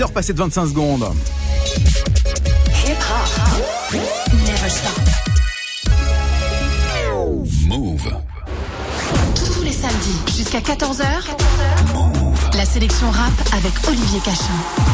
[0.00, 1.12] 13h passées de 25 secondes.
[2.86, 4.00] Hip hop.
[4.32, 4.98] Never stop.
[7.68, 8.10] Move.
[9.34, 12.19] Tous les samedis jusqu'à 14h.
[12.60, 14.52] La sélection rap avec Olivier Cachin.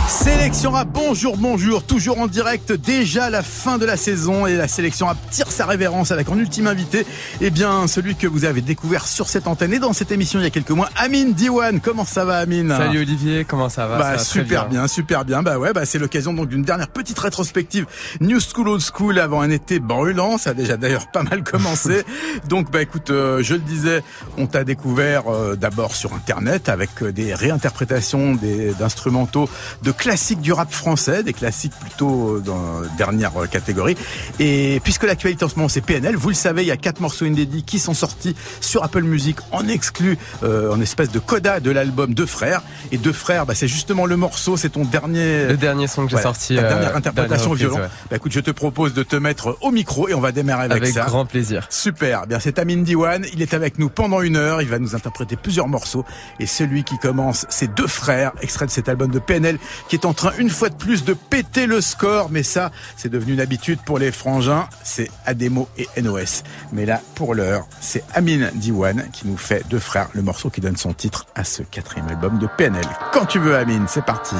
[0.08, 4.68] Sélection rap, bonjour, bonjour, toujours en direct, déjà la fin de la saison et la
[4.68, 7.04] sélection rap tire sa révérence avec en ultime invité,
[7.40, 10.44] eh bien, celui que vous avez découvert sur cette antenne et dans cette émission il
[10.44, 11.80] y a quelques mois, Amine Diwan.
[11.80, 13.98] Comment ça va, Amine Salut Olivier, comment ça va?
[13.98, 14.86] Bah, Ça va très super bien.
[14.86, 15.42] super bien.
[15.42, 17.86] Bah ouais, bah c'est l'occasion donc d'une dernière petite rétrospective
[18.20, 20.38] New School Old School avant un été brûlant.
[20.38, 22.04] Ça a déjà d'ailleurs pas mal commencé.
[22.48, 24.04] donc bah écoute, euh, je le disais,
[24.38, 29.48] on t'a découvert euh, d'abord sur internet avec euh, des réinterprétations des- d'instrumentaux
[29.82, 33.96] de classiques du rap français, des classiques plutôt euh, dans la dernière euh, catégorie.
[34.38, 37.00] Et puisque l'actualité en ce moment c'est PNL, vous le savez, il y a quatre
[37.00, 41.60] morceaux inédits qui sont sortis sur Apple Music en exclu, euh, en espèce de coda
[41.60, 42.62] de l'album Deux Frères.
[42.92, 45.46] Et Deux Frères, bah, c'est justement le morceau, c'est ton dernier...
[45.46, 46.56] Le dernier son que j'ai sorti.
[46.58, 47.88] euh, dernière interprétation au dernière violon.
[48.10, 50.82] Bah écoute, je te propose de te mettre au micro et on va démarrer avec,
[50.82, 51.04] Avec ça.
[51.04, 51.66] grand plaisir.
[51.70, 54.78] Super, Eh bien c'est Amin Diwan, il est avec nous pendant une heure, il va
[54.78, 56.04] nous interpréter plusieurs morceaux
[56.40, 59.58] et celui qui commence, c'est Deux Frères, extrait de cet album de PNL
[59.88, 63.08] qui est en train une fois de plus de péter le score, mais ça c'est
[63.08, 66.42] devenu une habitude pour les frangins, c'est Ademo et NOS.
[66.72, 70.60] Mais là, pour l'heure, c'est Amin Diwan qui nous fait Deux Frères, le morceau qui
[70.60, 72.86] donne son titre à ce quatrième album de PNL.
[73.12, 74.36] Quand tu veux Amin, c'est parti.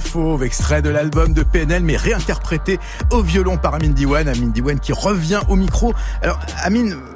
[0.00, 2.78] Fauves, extrait de l'album de PNL, mais réinterprété
[3.10, 4.28] au violon par Amine Diwan.
[4.28, 5.94] Amine Diwan qui revient au micro.
[6.22, 6.40] Alors,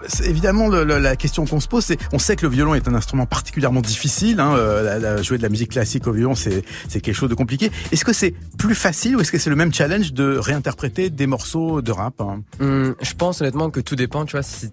[0.09, 2.95] c'est évidemment, la question qu'on se pose, c'est, on sait que le violon est un
[2.95, 4.41] instrument particulièrement difficile.
[4.41, 7.71] Hein, euh, jouer de la musique classique au violon, c'est, quelque chose de compliqué.
[7.91, 11.27] Est-ce que c'est plus facile ou est-ce que c'est le même challenge de réinterpréter des
[11.27, 12.43] morceaux de rap hein?
[12.61, 14.71] Hum, je pense honnêtement que tout dépend, tu vois, si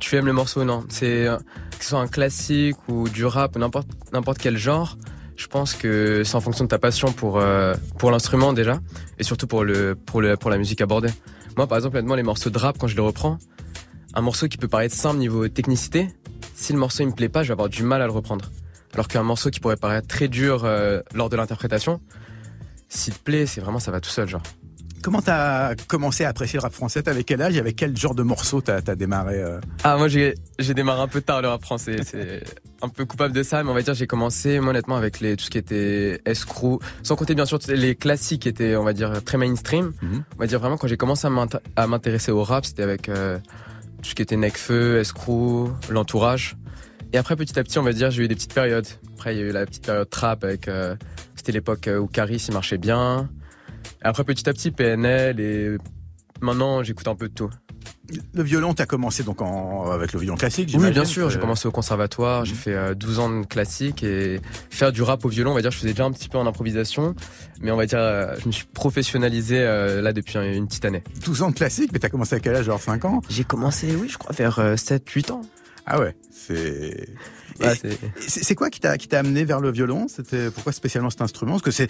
[0.00, 0.84] tu aimes le morceau ou non.
[0.88, 1.36] C'est euh,
[1.78, 4.96] que ce soit un classique ou du rap, n'importe quel genre.
[5.36, 8.80] Je pense que c'est en fonction de ta passion pour euh, l'instrument déjà
[9.18, 11.10] et surtout pour la musique abordée.
[11.56, 13.38] Moi, par exemple, les morceaux de rap quand je les reprends,
[14.14, 16.08] un morceau qui peut paraître simple niveau technicité,
[16.54, 18.50] si le morceau il me plaît pas, je vais avoir du mal à le reprendre.
[18.92, 22.00] Alors qu'un morceau qui pourrait paraître très dur euh, lors de l'interprétation,
[22.88, 24.42] s'il te plaît, c'est vraiment ça va tout seul, genre.
[25.04, 27.06] Comment t'as commencé à apprécier le rap français?
[27.10, 27.54] Avec quel âge?
[27.56, 29.60] Et avec quel genre de morceau t'as, t'as démarré euh?
[29.82, 30.34] Ah moi j'ai
[30.74, 32.42] démarré un peu tard le rap français, c'est
[32.80, 35.36] un peu coupable de ça, mais on va dire j'ai commencé moi honnêtement avec les
[35.36, 38.94] tout ce qui était escroc, sans compter bien sûr les classiques qui étaient on va
[38.94, 39.92] dire très mainstream.
[40.00, 40.24] Mhm.
[40.36, 41.28] On va dire vraiment quand j'ai commencé
[41.76, 43.36] à m'intéresser au rap, c'était avec euh,
[44.02, 46.56] tout ce qui était Necfeu, escroc, l'entourage.
[47.12, 48.86] Et après petit à petit on va dire j'ai eu des petites périodes.
[49.18, 50.96] Après il y a eu la petite période trap avec euh,
[51.36, 53.28] c'était l'époque où Caris il marchait bien.
[54.04, 55.76] Et après petit à petit PNL et
[56.40, 57.50] maintenant j'écoute un peu de tout.
[58.34, 61.30] Le violon, tu as commencé donc en, avec le violon classique, Oui, bien sûr.
[61.30, 62.58] J'ai commencé au conservatoire, j'ai mhm.
[62.58, 65.78] fait 12 ans de classique et faire du rap au violon, on va dire, je
[65.78, 67.14] faisais déjà un petit peu en improvisation,
[67.62, 67.98] mais on va dire,
[68.38, 71.02] je me suis professionnalisé là depuis une petite année.
[71.24, 73.22] 12 ans de classique, mais tu as commencé à quel âge, genre 5 ans?
[73.30, 75.40] J'ai commencé, oui, je crois, vers 7-8 ans.
[75.86, 77.08] Ah ouais, c'est.
[78.18, 80.06] c'est quoi qui t'a qui t'a amené vers le violon?
[80.08, 81.52] C'était pourquoi spécialement cet instrument?
[81.52, 81.88] Parce que c'est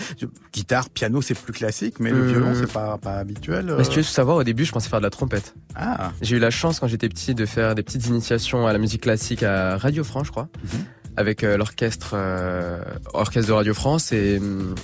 [0.52, 3.72] guitare, piano, c'est plus classique, mais le euh, violon c'est pas pas habituel.
[3.84, 5.54] si tu veux savoir, au début, je pensais faire de la trompette.
[5.76, 6.12] Ah.
[6.22, 9.02] J'ai eu la chance quand j'étais petit de faire des petites initiations à la musique
[9.02, 10.84] classique à Radio France, je crois, mhm.
[11.16, 12.82] avec euh, l'orchestre euh,
[13.12, 14.74] orchestre de Radio France et hum,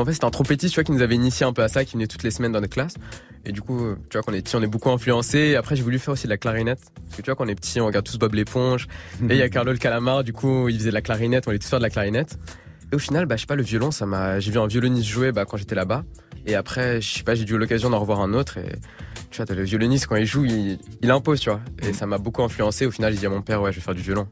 [0.00, 1.84] en fait, c'était un trompettiste, tu vois, qui nous avait initié un peu à ça,
[1.84, 2.94] qui venait toutes les semaines dans notre classe.
[3.48, 5.56] Et du coup, tu vois, quand on est petit, on est beaucoup influencé.
[5.56, 6.80] après, j'ai voulu faire aussi de la clarinette.
[6.94, 8.86] Parce que tu vois, quand on est petit, on regarde tous Bob l'éponge.
[9.22, 11.50] Et il y a Carlo le calamar, du coup, il faisait de la clarinette, on
[11.50, 12.38] allait tous faire de la clarinette.
[12.92, 15.08] Et au final, bah, je sais pas, le violon, ça m'a, j'ai vu un violoniste
[15.08, 16.04] jouer, bah, quand j'étais là-bas.
[16.46, 18.58] Et après, je sais pas, j'ai eu l'occasion d'en revoir un autre.
[18.58, 18.76] Et
[19.30, 21.60] tu vois, le violoniste, quand il joue, il, il impose, tu vois.
[21.82, 22.84] Et ça m'a beaucoup influencé.
[22.84, 24.28] Au final, j'ai dit à mon père, ouais, je vais faire du violon.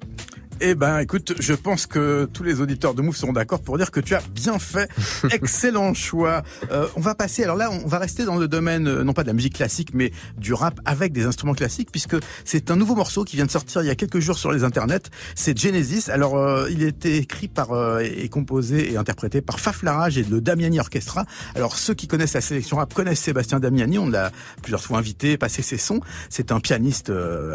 [0.62, 3.90] Eh ben, écoute, je pense que tous les auditeurs de Move seront d'accord pour dire
[3.90, 4.88] que tu as bien fait.
[5.30, 6.42] Excellent choix.
[6.70, 9.22] Euh, on va passer, alors là, on va rester dans le domaine, euh, non pas
[9.22, 12.16] de la musique classique, mais du rap avec des instruments classiques, puisque
[12.46, 14.64] c'est un nouveau morceau qui vient de sortir il y a quelques jours sur les
[14.64, 15.10] internets.
[15.34, 16.10] C'est Genesis.
[16.10, 20.40] Alors, euh, il était écrit par et composé et interprété par Faf Larage et le
[20.40, 21.26] Damiani Orchestra.
[21.54, 23.98] Alors, ceux qui connaissent la sélection rap connaissent Sébastien Damiani.
[23.98, 24.32] On l'a
[24.62, 26.00] plusieurs fois invité, passé ses sons.
[26.30, 27.12] C'est un pianiste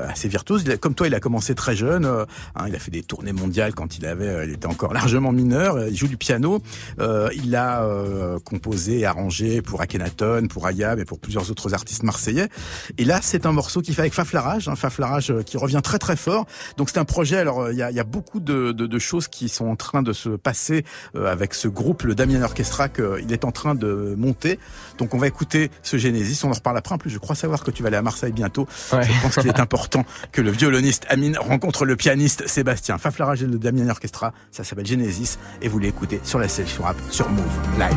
[0.07, 0.65] assez virtuose.
[0.79, 2.05] comme toi, il a commencé très jeune.
[2.05, 5.31] Hein, il a fait des tournées mondiales quand il avait, euh, il était encore largement
[5.31, 5.87] mineur.
[5.87, 6.61] Il joue du piano.
[6.99, 11.73] Euh, il a euh, composé et arrangé pour Akhenaton, pour Ayab et pour plusieurs autres
[11.73, 12.49] artistes marseillais.
[12.97, 16.15] Et là, c'est un morceau qu'il fait avec Faflarage, hein, Faflarage qui revient très très
[16.15, 16.45] fort.
[16.77, 17.37] Donc c'est un projet.
[17.37, 20.03] Alors il y a, y a, beaucoup de, de, de, choses qui sont en train
[20.03, 20.83] de se passer
[21.15, 24.59] avec ce groupe, le Damien Orchestra, qu'il est en train de monter.
[24.97, 26.43] Donc on va écouter ce Genesis.
[26.43, 26.95] On en reparle après.
[26.95, 28.67] En plus, je crois savoir que tu vas aller à Marseille bientôt.
[28.91, 32.80] Je pense qu'il est important que le violoniste Amine rencontre le pianiste Sébastien.
[32.81, 36.83] Tiens, Faflarage et le Damien Orchestra, ça s'appelle Genesis et vous l'écoutez sur la sélection
[36.83, 37.43] rap sur Move
[37.77, 37.95] Live.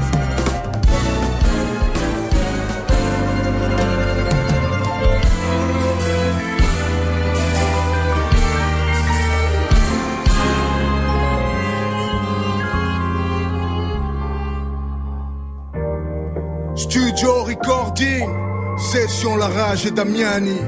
[16.77, 18.29] Studio Recording,
[18.77, 20.59] session La Rage et Damiani.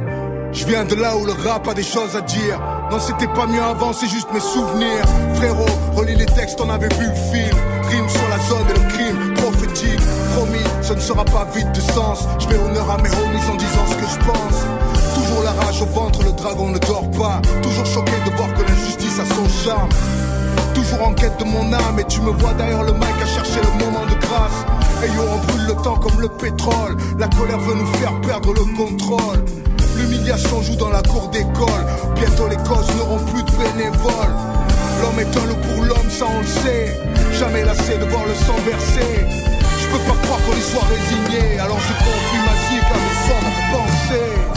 [0.53, 2.76] Je viens de là où le rap a des choses à dire.
[2.91, 5.05] Non, c'était pas mieux avant, c'est juste mes souvenirs.
[5.35, 5.67] Frérot,
[5.97, 7.59] relis les textes, on avait vu le film.
[7.91, 10.01] Rime sur la zone et le crime, prophétique.
[10.35, 12.27] Promis, ce ne sera pas vide de sens.
[12.39, 14.65] Je honneur à mes homies en disant ce que je pense.
[15.15, 17.43] Toujours la rage au ventre, le dragon ne dort pas.
[17.63, 19.89] Toujours choqué de voir que l'injustice a son charme.
[20.75, 23.61] Toujours en quête de mon âme, et tu me vois derrière le mic à chercher
[23.63, 24.65] le moment de grâce.
[25.05, 26.97] Et on brûle le temps comme le pétrole.
[27.19, 29.45] La colère veut nous faire perdre le contrôle.
[29.97, 31.87] L'humiliation joue dans la cour d'école.
[32.15, 34.37] Bientôt les causes n'auront plus de bénévoles.
[35.01, 37.01] L'homme est un loup pour l'homme, ça on le sait.
[37.33, 39.27] Jamais lassé de voir le sang versé.
[39.81, 41.59] Je peux pas croire qu'on y soit résigné.
[41.59, 44.56] Alors je confie ma zik à mes sombres pensées.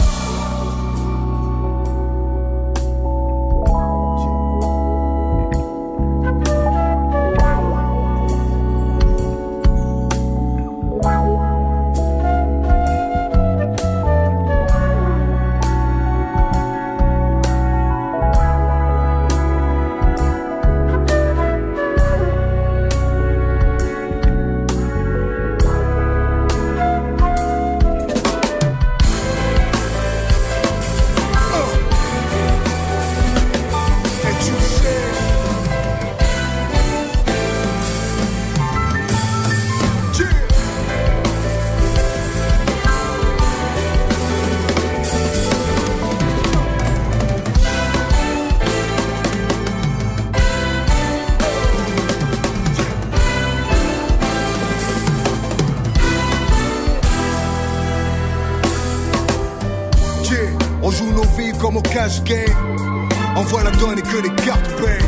[63.36, 65.06] On voit la donne et que les cartes payent.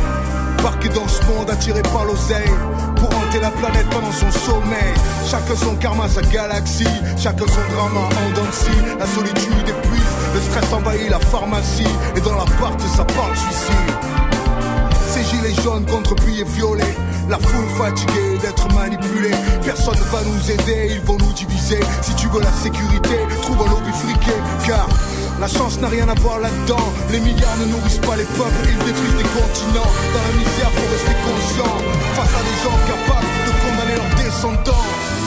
[0.61, 2.49] Parqué dans ce monde attiré par l'oseille.
[2.95, 4.93] Pour hanter la planète pendant son sommeil.
[5.29, 6.87] Chacun son karma, sa galaxie.
[7.17, 8.71] Chacun son drama en dancy.
[8.97, 10.01] La solitude épuise.
[10.33, 11.85] Le stress envahit la pharmacie.
[12.15, 13.93] Et dans l'appart, ça parle suicide.
[15.09, 16.95] Ces gilets jaunes contre billets violets.
[17.29, 19.35] La foule fatiguée d'être manipulée.
[19.63, 21.79] Personne ne va nous aider, ils vont nous diviser.
[22.01, 24.33] Si tu veux la sécurité, trouve un lobby friqué.
[24.65, 24.87] Car
[25.43, 26.87] la chance n'a rien à voir là-dedans.
[27.11, 29.91] Les milliards ne nourrissent pas les peuples, ils détruisent des continents.
[30.15, 31.75] Dans la misère, faut rester conscient.
[32.15, 35.22] Face à des gens capables de condamner leurs descendants.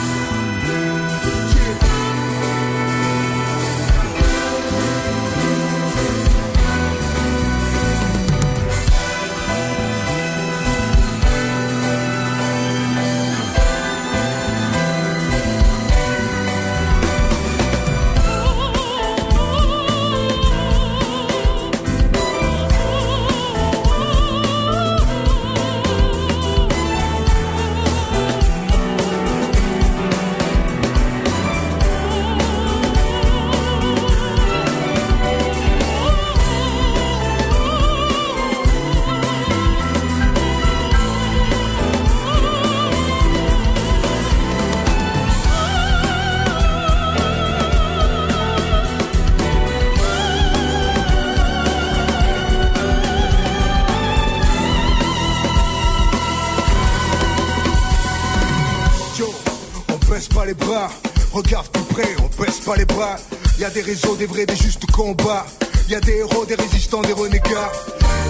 [63.77, 65.45] Des réseaux, des vrais, des justes combats.
[65.91, 67.71] Y a des héros, des résistants, des renégats.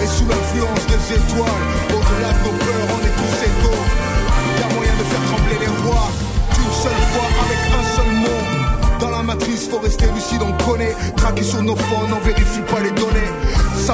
[0.03, 3.83] Et sous l'influence des étoiles, au-delà de nos peurs, on est tous égaux.
[4.59, 6.09] Y a moyen de faire trembler les rois
[6.53, 8.99] d'une seule fois avec un seul mot.
[8.99, 10.93] Dans la matrice, faut rester lucide, on connaît.
[11.15, 13.31] Traquer sur nos fonds, on vérifie pas les données.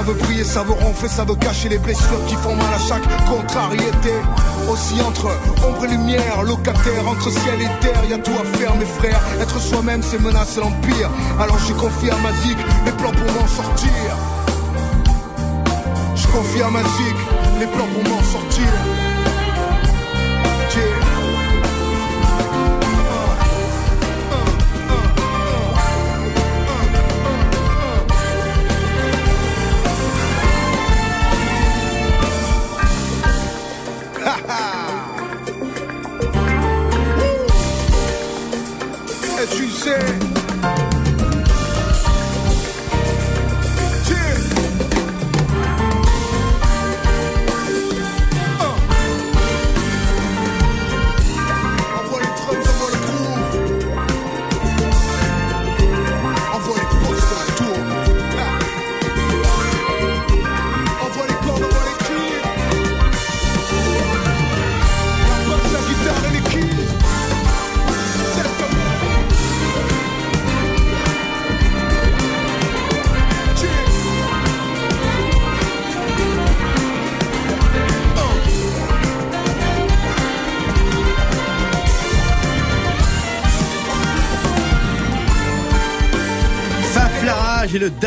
[0.04, 2.78] Ça veut briller, ça veut ronfler, ça veut cacher les blessures qui font mal à
[2.78, 4.12] chaque contrariété.
[4.70, 5.32] Aussi entre
[5.66, 9.22] ombre et lumière, locataire entre ciel et terre, y a tout à faire mes frères.
[9.40, 11.10] Être soi-même c'est menacer l'empire.
[11.40, 13.90] Alors je confie à Mazik les plans pour m'en sortir.
[16.16, 17.18] Je confie à Mazik
[17.62, 18.68] les plans pour m'en sortir.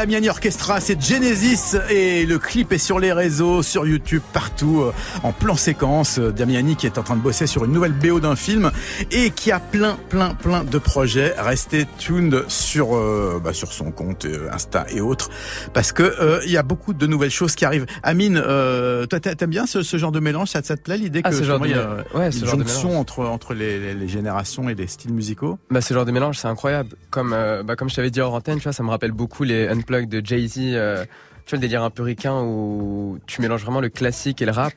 [0.07, 4.93] Damiani Orchestra, c'est Genesis et le clip est sur les réseaux, sur YouTube, partout, euh,
[5.25, 6.21] en plan séquence.
[6.21, 8.71] Damiani qui est en train de bosser sur une nouvelle BO d'un film
[9.11, 11.35] et qui a plein, plein, plein de projets.
[11.37, 15.29] Restez tuned sur, euh, bah, sur son compte euh, Insta et autres
[15.75, 17.87] parce que il y a beaucoup de nouvelles choses qui arrivent.
[18.05, 20.51] Amine, toi t'aimes bien ce, genre de mélange?
[20.51, 23.25] Ça, te plaît l'idée ah, que ce genre de, y a ouais, une jonction entre,
[23.25, 25.59] entre les, les, générations et les styles musicaux?
[25.69, 26.91] Bah, Ce genre de mélange, c'est incroyable.
[27.11, 27.31] Comme,
[27.65, 29.96] bah, comme je t'avais dit hors antenne, tu vois, ça me rappelle beaucoup les Unplugged
[30.05, 31.05] de Jay-Z, euh,
[31.47, 34.53] tu vois, le délire un peu ricain où tu mélanges vraiment le classique et le
[34.53, 34.73] rap.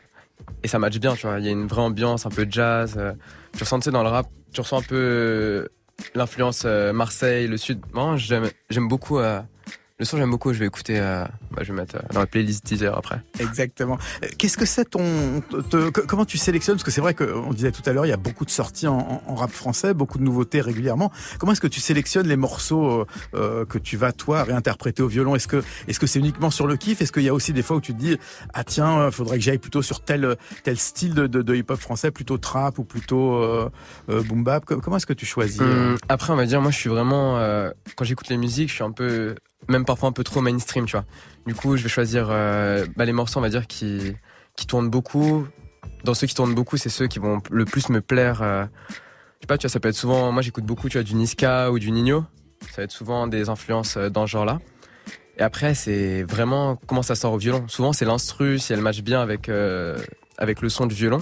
[0.64, 1.40] Et ça match bien, tu vois.
[1.40, 2.96] Il y a une vraie ambiance, un peu jazz.
[2.98, 3.14] Euh,
[3.54, 5.68] tu ressens, tu sais, dans le rap, tu ressens un peu euh,
[6.16, 7.82] l'influence Marseille, le sud.
[7.94, 9.20] Moi, j'aime beaucoup
[10.00, 10.54] le son, j'aime beaucoup.
[10.54, 10.98] Je vais écouter.
[10.98, 13.22] Euh, bah, je vais mettre euh, dans la playlist teaser après.
[13.40, 13.98] Exactement.
[14.24, 15.42] Euh, qu'est-ce que c'est ton.
[16.08, 16.78] comment tu sélectionnes?
[16.78, 18.88] Parce que c'est vrai qu'on disait tout à l'heure, il y a beaucoup de sorties
[18.88, 21.12] en, en, rap français, beaucoup de nouveautés régulièrement.
[21.38, 25.36] Comment est-ce que tu sélectionnes les morceaux euh, que tu vas toi réinterpréter au violon?
[25.36, 27.02] Est-ce que est-ce que c'est uniquement sur le kiff?
[27.02, 28.18] Est-ce qu'il y a aussi des fois où tu te dis
[28.54, 32.12] ah tiens, faudrait que j'aille plutôt sur tel tel style de, de, de hip-hop français,
[32.12, 33.70] plutôt trap ou plutôt euh,
[34.08, 34.64] boom bap?
[34.64, 37.38] Comment est-ce que tu choisis hum, Après, on va dire, moi, je suis vraiment
[37.96, 39.36] quand j'écoute les musiques, je suis un peu
[39.70, 41.06] même parfois un peu trop mainstream, tu vois.
[41.48, 44.14] Du coup, je vais choisir euh, bah, les morceaux, on va dire, qui,
[44.56, 45.48] qui tournent beaucoup.
[46.04, 48.42] Dans ceux qui tournent beaucoup, c'est ceux qui vont le plus me plaire.
[48.42, 48.94] Euh, je
[49.42, 51.72] sais pas, tu vois, ça peut être souvent, moi j'écoute beaucoup, tu vois, du Niska
[51.72, 52.26] ou du Nino.
[52.72, 54.60] Ça va être souvent des influences euh, dans ce genre-là.
[55.38, 57.64] Et après, c'est vraiment comment ça sort au violon.
[57.68, 59.50] Souvent, c'est l'instru, si elle match bien avec,
[60.38, 61.20] avec le son du violon.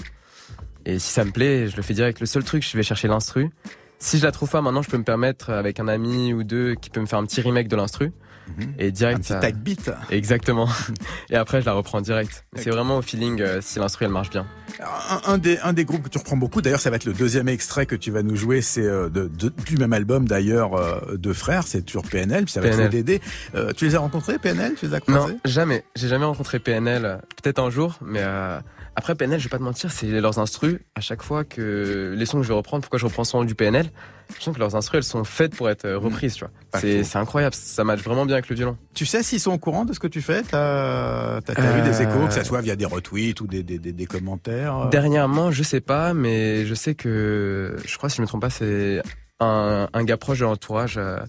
[0.86, 2.20] Et si ça me plaît, je le fais direct.
[2.20, 3.52] Le seul truc, je vais chercher l'instru.
[4.00, 6.74] Si je la trouve pas, maintenant, je peux me permettre, avec un ami ou deux,
[6.74, 8.12] qui peut me faire un petit remake de l'instru.
[8.58, 8.74] Mhm.
[8.80, 9.18] Et direct.
[9.18, 9.92] Un petit tag beat.
[10.10, 10.68] Exactement.
[11.30, 12.46] et après, je la reprends direct.
[12.56, 14.46] C'est vraiment au feeling euh, si l'instru elle marche bien.
[15.26, 17.48] Un, des, un des groupes que tu reprends beaucoup, d'ailleurs, ça va être le deuxième
[17.48, 19.28] extrait que tu vas nous jouer, c'est euh, de,
[19.66, 23.20] du même album d'ailleurs euh, de frères, c'est toujours PNL, puis ça va être DD.
[23.76, 25.34] tu les as rencontrés, PNL Tu les as croisés?
[25.34, 25.84] Non, jamais.
[25.96, 27.22] J'ai jamais rencontré PNL.
[27.42, 28.22] Peut-être un jour, mais
[28.98, 30.80] après PNL, je vais pas te mentir, c'est leurs instrus.
[30.96, 33.54] À chaque fois que les sons que je vais reprendre, pourquoi je reprends souvent du
[33.54, 33.92] PNL
[34.36, 36.82] Je sens que leurs instrus, elles sont faites pour être euh, reprises, tu vois.
[36.82, 38.76] C'est incroyable, ça match vraiment bien avec le violon.
[38.96, 40.42] Tu sais s'ils sont au courant de ce que tu fais?
[40.42, 44.06] T'as as, eu des échos, que ça soit via des retweets ou des, des, des,
[44.08, 48.42] commentaires Dernièrement, je sais pas, mais je sais que, je crois si je me trompe
[48.42, 49.04] pas, c'est
[49.40, 50.96] un, un, gars proche de l'entourage.
[50.98, 51.20] Euh,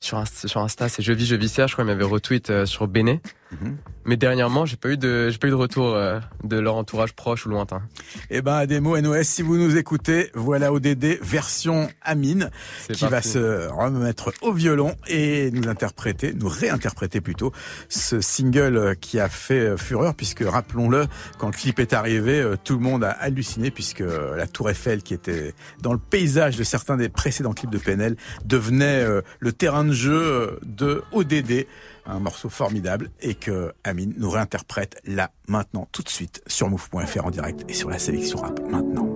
[0.00, 2.66] sur, Insta, sur Insta, c'est Je vis, je vis je crois, il m'avait retweet euh,
[2.66, 3.20] sur Béné.
[3.60, 3.76] Mhm.
[4.06, 7.14] Mais dernièrement, j'ai pas eu de, j'ai pas eu de retour euh, de leur entourage
[7.14, 7.82] proche ou lointain.
[8.30, 12.50] Eh ben, des mots NOS, si vous nous écoutez, voilà ODD version Amine,
[12.92, 17.52] qui va se remettre au violon et nous interpréter, nous réinterpréter plutôt,
[17.88, 21.06] ce single qui a fait euh, fureur, puisque rappelons-le,
[21.38, 25.14] quand le clip est arrivé, tout le monde a halluciné, puisque la Tour Eiffel, qui
[25.14, 29.06] était dans le paysage de certains des précédents clips de PNL, devenait
[29.38, 31.66] le terrain de jeu de ODD
[32.06, 37.24] un morceau formidable et que Amine nous réinterprète là, maintenant, tout de suite sur move.fr
[37.24, 39.13] en direct et sur la sélection rap maintenant.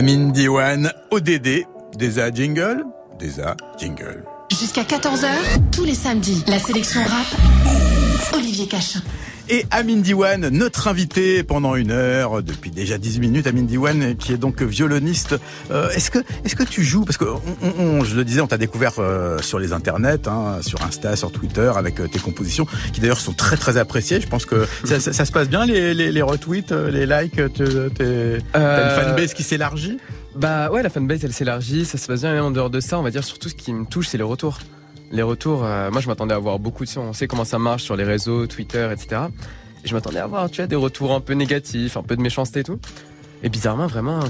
[0.00, 2.86] Amin Diwan, ODD, Desa Jingle,
[3.18, 4.24] Desa Jingle.
[4.50, 5.28] Jusqu'à 14h,
[5.70, 7.26] tous les samedis, la sélection rap,
[8.32, 9.02] Olivier Cachin.
[9.52, 14.32] Et Amin Diwan, notre invité pendant une heure, depuis déjà 10 minutes, Amin Diwan, qui
[14.32, 15.34] est donc violoniste.
[15.72, 17.04] Euh, est-ce que, est-ce que tu joues?
[17.04, 17.24] Parce que
[17.80, 21.32] on, je le disais, on t'a découvert euh, sur les internets, hein, sur Insta, sur
[21.32, 24.20] Twitter, avec euh, tes compositions, qui d'ailleurs sont très très appréciées.
[24.20, 28.34] Je pense que ça, ça, se passe bien, les, les, les retweets, les likes, t'as
[28.54, 29.98] une fanbase qui s'élargit?
[30.36, 32.34] Bah ouais, la fanbase elle s'élargit, ça se passe bien.
[32.34, 34.22] Mais en dehors de ça, on va dire surtout ce qui me touche, c'est les
[34.22, 34.60] retours
[35.10, 37.82] les retours, euh, moi je m'attendais à avoir beaucoup, de on sait comment ça marche
[37.82, 39.22] sur les réseaux, Twitter, etc.
[39.84, 42.22] Et je m'attendais à avoir, tu vois, des retours un peu négatifs, un peu de
[42.22, 42.78] méchanceté et tout.
[43.42, 44.20] Et bizarrement, vraiment,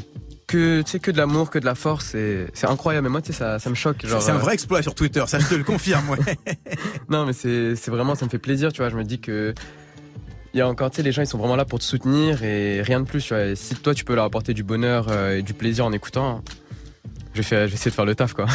[0.47, 3.09] que, tu sais, que de l'amour, que de la force, c'est incroyable.
[3.09, 4.05] Mais moi, tu sais, ça, ça me choque.
[4.07, 6.19] C'est un vrai exploit sur Twitter, ça je te le confirme, ouais.
[7.09, 8.91] non, mais c'est vraiment, ça me fait plaisir, tu vois.
[8.91, 9.55] Je me dis que,
[10.55, 12.43] il y a encore, tu sais, les gens, ils sont vraiment là pour te soutenir
[12.43, 13.45] et rien de plus, tu vois.
[13.45, 16.43] Et si toi, tu peux leur apporter du bonheur euh, et du plaisir en écoutant,
[17.35, 18.47] je vais, je vais essayer de faire le taf, quoi.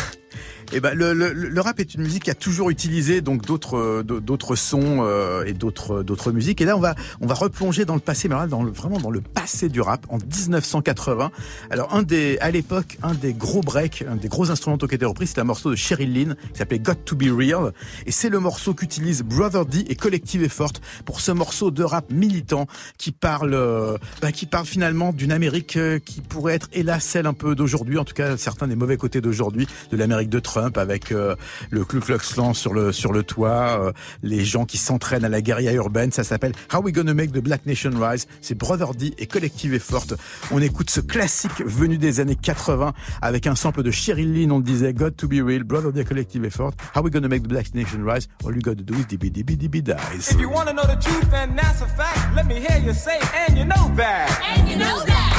[0.73, 3.77] Eh ben, le, le, le, rap est une musique qui a toujours utilisé donc d'autres
[3.77, 6.61] euh, d'autres sons euh, et d'autres d'autres musiques.
[6.61, 9.11] Et là, on va on va replonger dans le passé, mais dans le, vraiment dans
[9.11, 11.31] le passé du rap, en 1980.
[11.69, 14.97] Alors, un des à l'époque, un des gros breaks, un des gros instrumentaux qui a
[14.97, 17.71] été repris, c'est un morceau de Cheryl Lynn qui s'appelait Got to Be Real.
[18.05, 20.73] Et c'est le morceau qu'utilise Brother D et Collective Effort
[21.05, 22.67] pour ce morceau de rap militant
[22.97, 27.33] qui parle euh, bah, qui parle finalement d'une Amérique qui pourrait être hélas celle un
[27.33, 31.11] peu d'aujourd'hui, en tout cas certains des mauvais côtés d'aujourd'hui de l'Amérique de Trump avec
[31.11, 31.35] euh,
[31.69, 33.91] le Ku Klux Klan sur le sur le toit, euh,
[34.23, 36.11] les gens qui s'entraînent à la guérilla urbaine.
[36.11, 38.27] Ça s'appelle How We Gonna Make the Black Nation Rise.
[38.41, 40.05] C'est Brother D et Collective Effort.
[40.51, 44.51] On écoute ce classique venu des années 80 avec un sample de Cheryl Lynn.
[44.51, 46.71] On disait God to be real, Brother D et Collective Effort.
[46.95, 48.27] How We Gonna Make the Black Nation Rise.
[48.43, 50.31] All you gotta do is dibby dibby dibby dies.
[50.31, 53.19] If you wanna know the truth and that's a fact, let me hear you say
[53.47, 54.41] and you know that.
[54.57, 55.34] And you know that.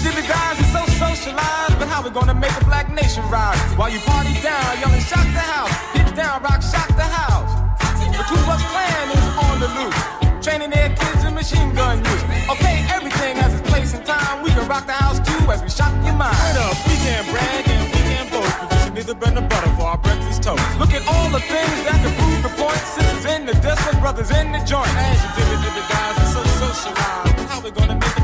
[0.00, 3.60] Dibby dies is so socialized, but how we gonna make a black nation rise?
[3.76, 7.52] While you party down, yelling shock the house, get down, rock, shock the house.
[8.00, 10.00] The Ku Klux Klan is on the loose,
[10.44, 12.24] training their kids in machine gun use.
[12.48, 14.42] Okay, everything has its place and time.
[14.42, 16.56] We can rock the house too as we shock your mind.
[16.56, 18.56] Up, we can brag and we can boast.
[18.56, 20.64] we Producing neither bread nor butter for our breakfast toast.
[20.80, 22.80] Look at all the things that can prove the point.
[22.96, 24.88] Sisters in the disco, brothers in the joint.
[24.96, 27.52] As you did it, the guys are so socialized.
[27.52, 28.19] How we gonna make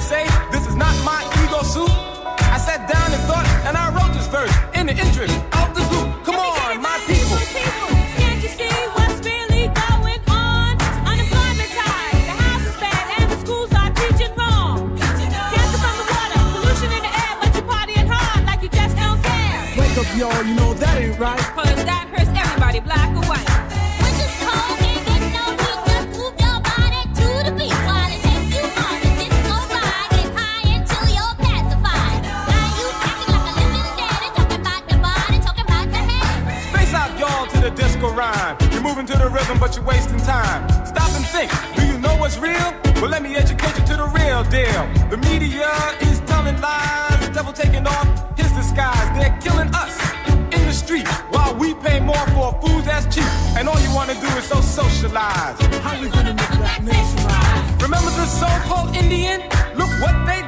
[0.00, 1.90] say, this is not my ego suit.
[2.54, 5.82] I sat down and thought, and I wrote this verse in the interest of the
[5.90, 6.24] group.
[6.24, 7.36] Come on, my people.
[8.16, 8.38] Can't
[20.18, 21.38] y'all, you know that ain't right.
[21.38, 23.17] Cause that hurts everybody, black
[43.00, 44.82] Well, let me educate you to the real deal.
[45.08, 49.06] The media is telling lies, the devil taking off his disguise.
[49.16, 49.94] They're killing us
[50.26, 53.30] in the street while we pay more for food that's cheap.
[53.56, 55.60] And all you wanna do is so socialize.
[55.84, 57.82] How we gonna make that nation rise?
[57.82, 59.42] Remember the so-called Indian?
[59.76, 60.47] Look what they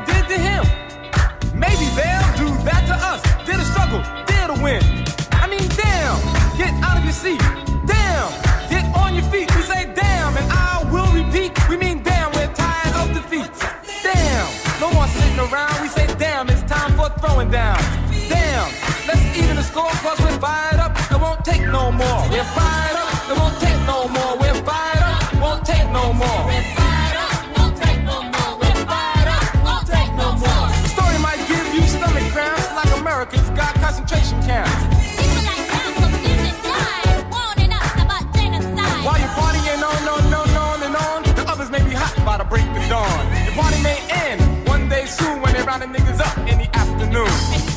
[45.71, 47.70] rounding niggas up in the afternoon.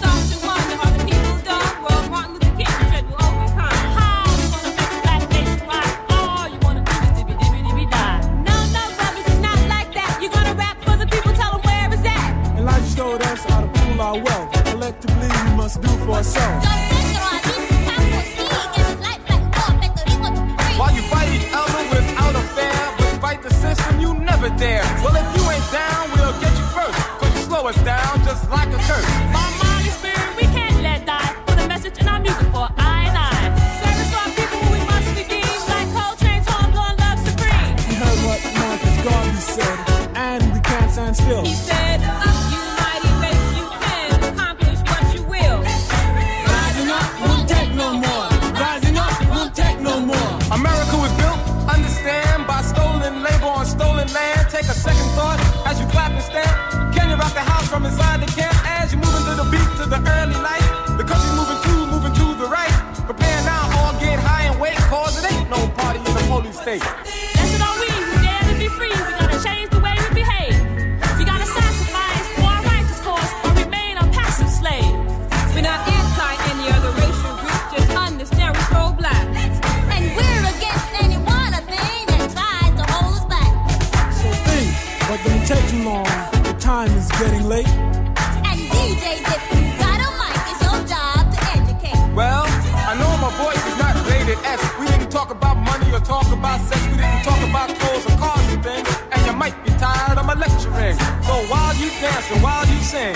[100.73, 103.15] So while you dance and while you sing,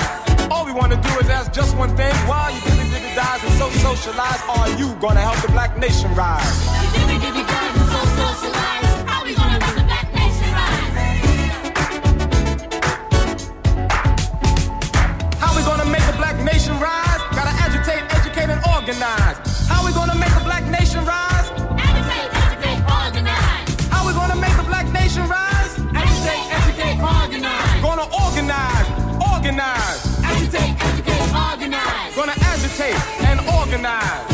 [0.51, 2.13] all we want to do is ask just one thing.
[2.27, 6.13] While you dibby dibby dies and so socialize, are you gonna help the black nation
[6.13, 6.65] rise?
[6.93, 8.56] You dibby dibby dies and so socialized.
[33.85, 34.26] And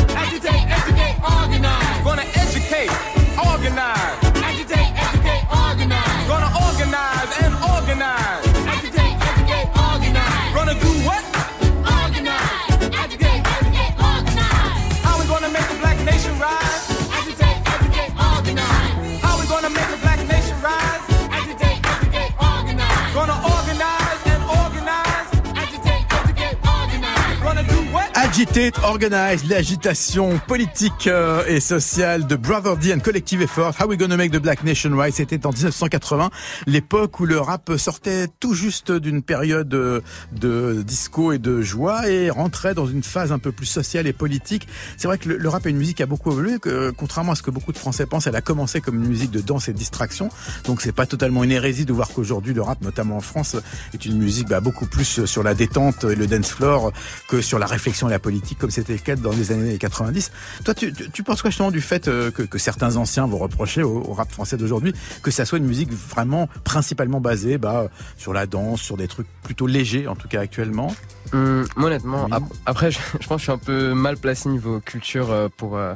[28.44, 33.72] Agitate, Organize, l'agitation politique euh, et sociale de Brother D and Collective Effort.
[33.80, 35.14] How we gonna make the Black Nation Rise?
[35.14, 36.30] C'était en 1980,
[36.66, 40.02] l'époque où le rap sortait tout juste d'une période euh,
[40.32, 44.12] de disco et de joie et rentrait dans une phase un peu plus sociale et
[44.12, 44.68] politique.
[44.98, 46.58] C'est vrai que le, rap est une musique qui a beaucoup évolué.
[46.58, 49.08] Que, euh, contrairement à ce que beaucoup de Français pensent, elle a commencé comme une
[49.08, 50.28] musique de danse et de distraction.
[50.64, 53.56] Donc c'est pas totalement une hérésie de voir qu'aujourd'hui le rap, notamment en France,
[53.94, 56.92] est une musique bah, beaucoup plus sur la détente et le dance floor
[57.26, 60.30] que sur la réflexion et la politique, comme c'était le cas dans les années 90.
[60.64, 63.38] Toi, tu, tu, tu penses quoi justement du fait euh, que, que certains anciens vont
[63.38, 67.88] reprocher au, au rap français d'aujourd'hui que ça soit une musique vraiment principalement basée bah,
[68.16, 70.94] sur la danse, sur des trucs plutôt légers, en tout cas actuellement?
[71.32, 72.30] Hum, honnêtement, Oui.
[72.32, 75.48] ap- après, je, je pense que je suis un peu mal placé niveau culture euh,
[75.56, 75.94] pour, euh,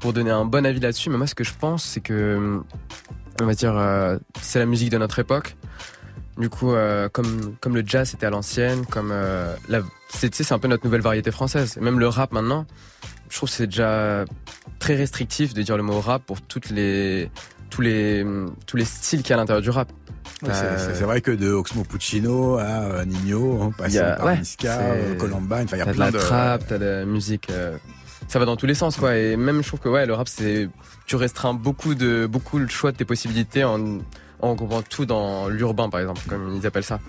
[0.00, 1.10] pour donner un bon avis là-dessus.
[1.10, 2.64] Mais moi, ce que je pense, c'est que, hum,
[3.40, 5.56] on va dire, euh, c'est la musique de notre époque.
[6.38, 10.52] Du coup, euh, comme, comme le jazz était à l'ancienne, comme euh, la, c'est, c'est
[10.52, 11.76] un peu notre nouvelle variété française.
[11.76, 12.64] Et même le rap maintenant,
[13.28, 14.24] je trouve que c'est déjà
[14.78, 17.30] très restrictif de dire le mot rap pour toutes les,
[17.70, 18.24] tous les,
[18.66, 19.90] tous les styles qu'il y a à l'intérieur du rap.
[20.42, 24.26] Ouais, Euh, C'est c'est vrai que de Oxmo Puccino à Nino, en passant a- par
[24.26, 26.18] ouais, Niska, c'est- Columbine, enfin il y a T'as de plein la de...
[26.18, 27.48] trap, t'as de la musique.
[28.28, 29.16] ça va dans tous les sens, quoi.
[29.16, 30.68] Et même, je trouve que ouais, le rap, c'est
[31.06, 33.98] tu restreins beaucoup de beaucoup le choix de tes possibilités en
[34.40, 37.00] en regroupant tout dans l'urbain, par exemple, comme ils appellent ça.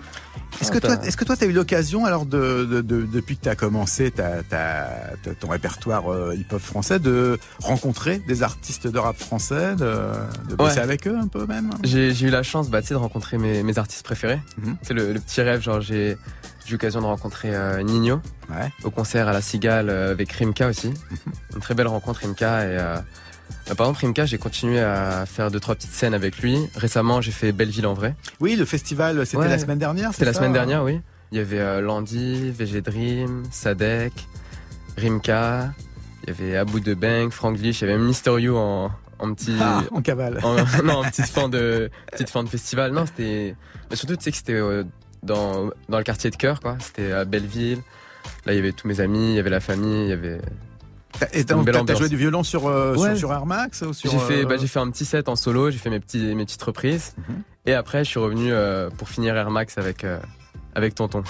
[0.60, 3.36] Est-ce que Ah, toi, est-ce que toi, t'as eu l'occasion alors de, de, de- depuis
[3.36, 4.88] que t'as commencé ta, ta,
[5.22, 10.76] ta- ton répertoire euh, hip-hop français, de rencontrer des artistes de rap français, de, bosser
[10.76, 10.82] Ouais.
[10.82, 11.70] avec eux un peu même?
[11.84, 14.40] J'ai j'ai eu la chance, bah, tu sais, de rencontrer mes, mes artistes préférés.
[14.58, 14.76] Mhm.
[14.82, 16.16] C'est le, le petit rêve, genre j'ai
[16.64, 18.70] j'ai eu l'occasion de rencontrer euh, Nino Ouais.
[18.84, 20.92] au concert à la Cigale euh, avec Rimka aussi.
[21.54, 22.76] Une très belle rencontre Rimka et
[23.76, 26.58] par exemple Rimka, j'ai continué à faire deux trois petites scènes avec lui.
[26.76, 28.14] Récemment, j'ai fait Belleville en vrai.
[28.40, 29.48] Oui, le festival, c'était Ouais.
[29.48, 30.12] la semaine dernière.
[30.12, 31.00] C'était la semaine dernière, oui.
[31.32, 34.12] Il y avait euh, Landy, VG Dream, Sadek,
[34.96, 35.72] Rimka,
[36.24, 38.90] il y avait Abou de Bang, Frank Lich, il y avait même Mister You en,
[39.18, 39.56] en petit.
[39.60, 40.40] Ah, en cavale.
[40.42, 42.92] en- non, en petite fin de, petite fin de festival.
[42.92, 43.54] Non, c'était.
[43.90, 44.84] Mais surtout, tu sais que c'était euh,
[45.22, 46.76] dans, dans le quartier de cœur, quoi.
[46.80, 47.78] C'était à Belleville.
[48.44, 50.40] Là, il y avait tous mes amis, il y avait la famille, il y avait.
[51.32, 53.10] Et t'as joué du violon sur, euh, Ouais.
[53.10, 55.28] sur, sur Air Max ou sur, J'ai fait, euh, bah, j'ai fait un petit set
[55.28, 57.14] en solo, j'ai fait mes, petits, mes petites reprises.
[57.28, 57.42] Mhm.
[57.66, 60.18] Et après, je suis revenu euh, pour finir Air Max avec, euh,
[60.74, 61.22] avec Tonton.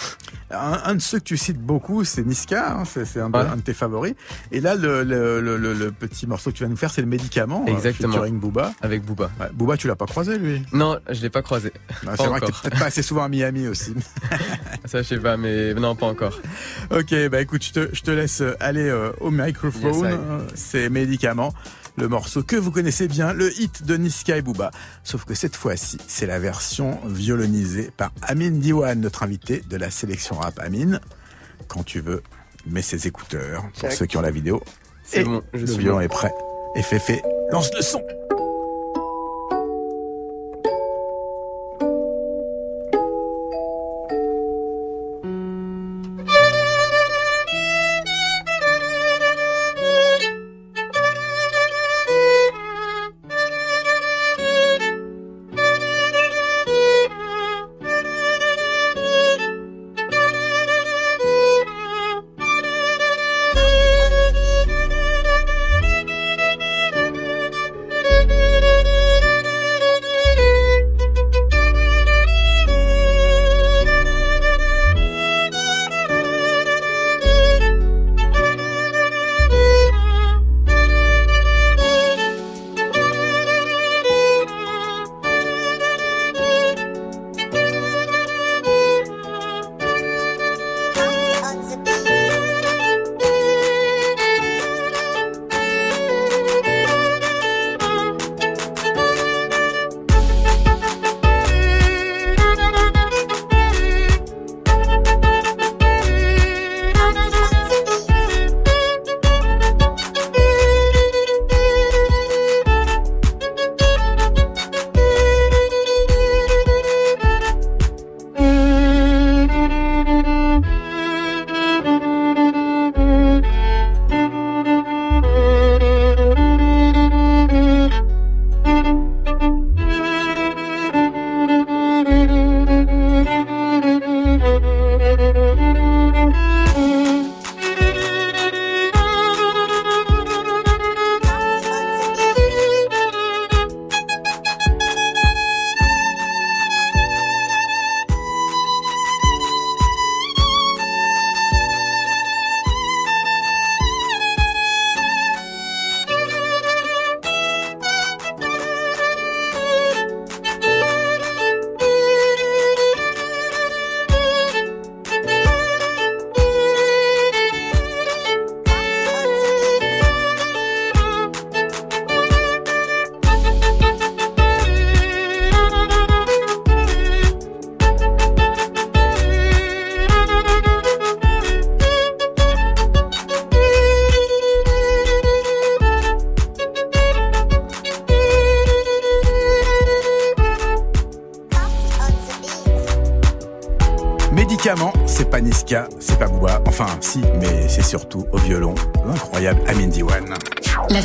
[0.52, 3.44] un, un de ceux que tu cites beaucoup, c'est Niska, hein, c'est un, de- Ouais.
[3.52, 4.14] un de tes favoris.
[4.52, 7.00] Et là, le, le, le, le- le petit morceau que tu vas nous faire, c'est
[7.00, 7.64] le médicament.
[7.66, 8.12] euh, Exactement.
[8.12, 8.72] featuring Booba.
[8.82, 9.30] Avec Booba.
[9.40, 10.62] Ouais, Booba, tu l'as pas croisé, lui?
[10.72, 11.72] Non, je l'ai pas croisé.
[12.16, 13.94] C'est vrai que t'es peut-être pas assez souvent à Miami aussi.
[14.86, 16.40] Ça, je sais pas, mais non, pas encore.
[16.90, 19.94] ok, bah écoute, je te, je te laisse aller euh, au microphone.
[19.94, 20.04] Yes.
[20.04, 21.52] Euh, c'est médicaments.
[21.96, 24.70] le morceau que vous connaissez bien, le hit de Niska et Booba.
[25.04, 29.90] Sauf que cette fois-ci, c'est la version violonisée par Amin Diwan, notre invité de la
[29.90, 30.58] sélection rap.
[30.60, 30.98] Amin,
[31.68, 32.22] quand tu veux,
[32.66, 33.92] mets ses écouteurs pour Check.
[33.92, 34.62] ceux qui ont la vidéo.
[35.04, 36.00] C'est Et bon, je le suis violon bon.
[36.02, 36.32] est prêt.
[36.76, 37.20] Et Féfé,
[37.52, 38.02] lance le son.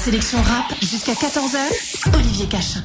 [0.06, 2.82] Sélection rap jusqu'à 14h, Olivier Cachin.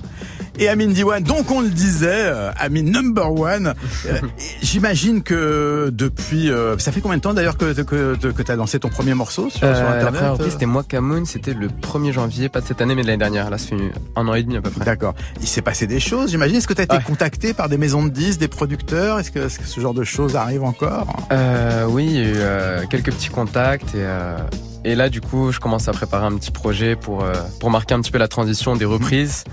[0.59, 3.75] Et Amin Diwan, donc on le disait, euh, Amin number one.
[4.07, 4.21] Euh,
[4.63, 8.57] J'imagine que depuis, euh, ça fait combien de temps d'ailleurs que que, que tu as
[8.57, 11.53] lancé ton premier morceau sur, sur Euh, la internet première reprise, c'était Moi Camoun, c'était
[11.53, 13.51] le 1er janvier, pas de cette année, mais de l'année dernière.
[13.51, 13.77] Là, ça fait
[14.17, 14.85] un an et demi à peu près.
[14.87, 15.15] D'accord.
[15.43, 16.57] Il s'est passé des choses, j'imagine.
[16.57, 17.03] Est-ce que tu as été Ouais.
[17.03, 19.19] contacté par des maisons de disques, des producteurs?
[19.19, 21.07] Est-ce que, ce genre de choses arrive encore?
[21.33, 24.37] Euh, oui, il y a eu euh, quelques petits contacts et, euh,
[24.85, 27.95] et là, du coup, je commence à préparer un petit projet pour, euh, pour marquer
[27.95, 29.45] un petit peu la transition des reprises.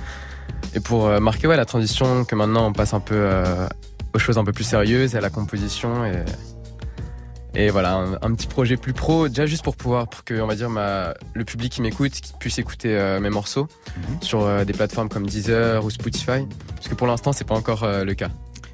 [0.74, 3.68] Et pour euh, marquer ouais, la transition que maintenant on passe un peu euh,
[4.14, 6.24] aux choses un peu plus sérieuses et à la composition et,
[7.58, 10.46] et voilà, un, un petit projet plus pro, déjà juste pour pouvoir, pour que, on
[10.46, 13.68] va dire, ma, le public qui m'écoute qui puisse écouter euh, mes morceaux
[14.22, 17.84] sur euh, des plateformes comme Deezer ou Spotify, parce que pour l'instant, c'est pas encore
[17.84, 18.30] euh, le cas.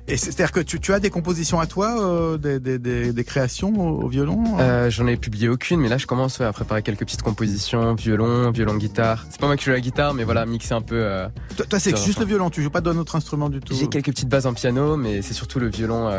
[0.07, 3.13] Et c'est- c'est-à-dire que tu, tu as des compositions à toi, euh, des, des, des,
[3.13, 6.45] des créations au, au violon Euh, J'en ai publié aucune, mais là je commence ouais,
[6.45, 9.25] à préparer quelques petites compositions, violon, violon guitare.
[9.29, 10.95] C'est pas moi qui joue la guitare, mais voilà, mixer un peu.
[10.97, 13.73] euh, Toi, toi, c'est juste le violon, tu joues pas d'un autre instrument du tout?
[13.73, 16.09] J'ai quelques petites bases en piano, mais c'est surtout le violon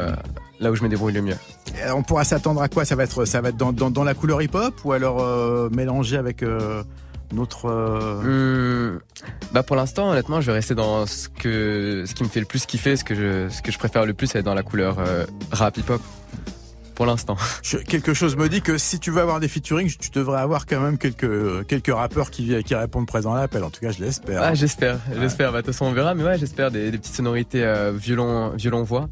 [0.60, 1.36] là où je me débrouille le mieux.
[1.94, 2.84] On pourra s'attendre à quoi?
[2.86, 6.16] Ça va être, ça va être dans, dans, dans la couleur hip-hop ou alors mélangé
[6.16, 6.42] avec
[7.34, 7.66] notre.
[7.68, 9.00] euh, Hum,
[9.52, 12.46] bah pour l'instant, honnêtement, je vais rester dans ce que ce qui me fait le
[12.46, 14.98] plus kiffer, ce que je ce que je préfère le plus, c'est dans la couleur
[14.98, 16.00] euh, rap hip hop.
[16.94, 17.36] Pour l'instant.
[17.88, 20.78] quelque chose me dit que si tu veux avoir des featuring, tu devrais avoir quand
[20.78, 23.64] même quelques quelques rappeurs qui qui répondent présent à l'appel.
[23.64, 24.40] En tout cas, je l'espère.
[24.40, 25.50] Ah, j'espère, j'espère.
[25.50, 28.50] Bah, de toute façon, on verra, mais ouais, j'espère des, des petites sonorités euh, violon
[28.50, 29.08] violon voix.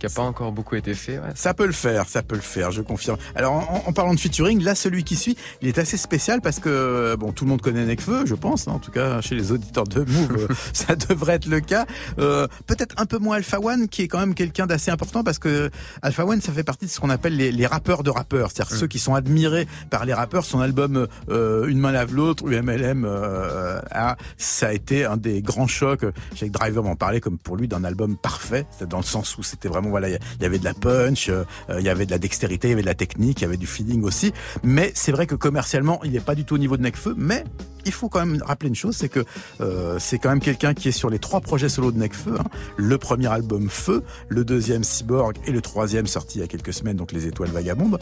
[0.00, 1.18] Qui a pas encore beaucoup été fait.
[1.18, 1.28] Ouais.
[1.36, 3.18] Ça peut le faire, ça peut le faire, je confirme.
[3.36, 6.58] Alors en, en parlant de featuring, là celui qui suit, il est assez spécial parce
[6.58, 8.66] que bon, tout le monde connaît Nekfeu, je pense.
[8.66, 11.86] hein, en tout cas, chez les auditeurs de Move, euh, ça devrait être le cas.
[12.18, 15.38] Euh, Peut-être un peu moins Alpha One, qui est quand même quelqu'un d'assez important parce
[15.38, 15.70] que
[16.02, 18.74] Alpha One, ça fait partie de ce qu'on appelle les, les rappeurs de rappeurs, c'est-à-dire
[18.76, 20.44] ceux qui sont admirés par les rappeurs.
[20.44, 25.42] Son album euh, Une main lave l'autre, UMLM, euh, a- ça a été un des
[25.42, 26.06] grands chocs.
[26.34, 29.68] Jake Driver m'en parlait comme pour lui d'un album parfait, dans le sens où c'était
[29.68, 31.44] vraiment voilà, il y avait de la punch, euh,
[31.78, 33.56] il y avait de la dextérité, il y avait de la technique, il y avait
[33.56, 34.32] du feeling aussi.
[34.62, 37.44] Mais c'est vrai que commercialement, il n'est pas du tout au niveau de Necfeu, mais
[37.86, 39.24] il faut quand même rappeler une chose, c'est que
[39.60, 42.34] euh, c'est quand même quelqu'un qui est sur les trois projets solo de Necfeu.
[42.38, 42.44] Hein.
[42.76, 46.74] Le premier album Feu, le deuxième Cyborg et le troisième sorti il y a quelques
[46.74, 47.98] semaines, donc Les Étoiles Vagabondes.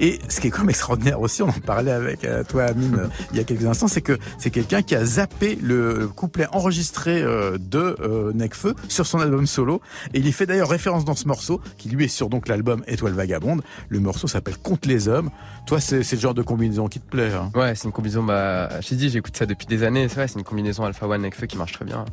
[0.00, 2.90] Et ce qui est quand même extraordinaire aussi, on en parlait avec euh, toi Amine
[2.98, 6.46] euh, il y a quelques instants, c'est que c'est quelqu'un qui a zappé le couplet
[6.52, 9.80] enregistré euh, de euh, Necfeu sur son album solo.
[10.14, 11.28] Et il y fait d'ailleurs référence dans ce
[11.78, 13.62] qui lui est sur donc l'album Étoiles Vagabondes.
[13.88, 15.30] Le morceau s'appelle Contre les hommes.
[15.66, 17.32] Toi, c'est c'est le genre de combinaison qui te plaît.
[17.32, 17.50] Hein?
[17.54, 18.22] Ouais, c'est une combinaison.
[18.22, 20.08] Bah, j'ai dit, j'écoute ça depuis des années.
[20.08, 22.04] C'est vrai, c'est une combinaison Alpha One avec Feu qui marche très bien.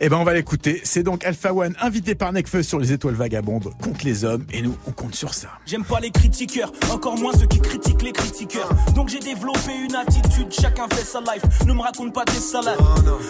[0.00, 0.80] Eh ben, on va l'écouter.
[0.84, 4.44] C'est donc Alpha One, invité par Necfeu sur les étoiles vagabondes contre les hommes.
[4.52, 5.48] Et nous, on compte sur ça.
[5.66, 8.68] J'aime pas les critiqueurs, encore moins ceux qui critiquent les critiqueurs.
[8.94, 11.42] Donc j'ai développé une attitude, chacun fait sa life.
[11.66, 12.78] Ne me raconte pas tes salades.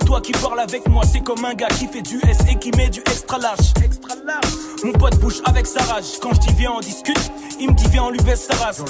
[0.05, 2.70] Toi qui parles avec moi, c'est comme un gars qui fait du S et qui
[2.76, 3.72] met du extra large.
[3.82, 4.53] Extra large.
[4.84, 6.18] Mon pote bouge avec sa rage.
[6.20, 8.84] Quand je dis viens, on discute, il me dit viens, on lui baisse sa race.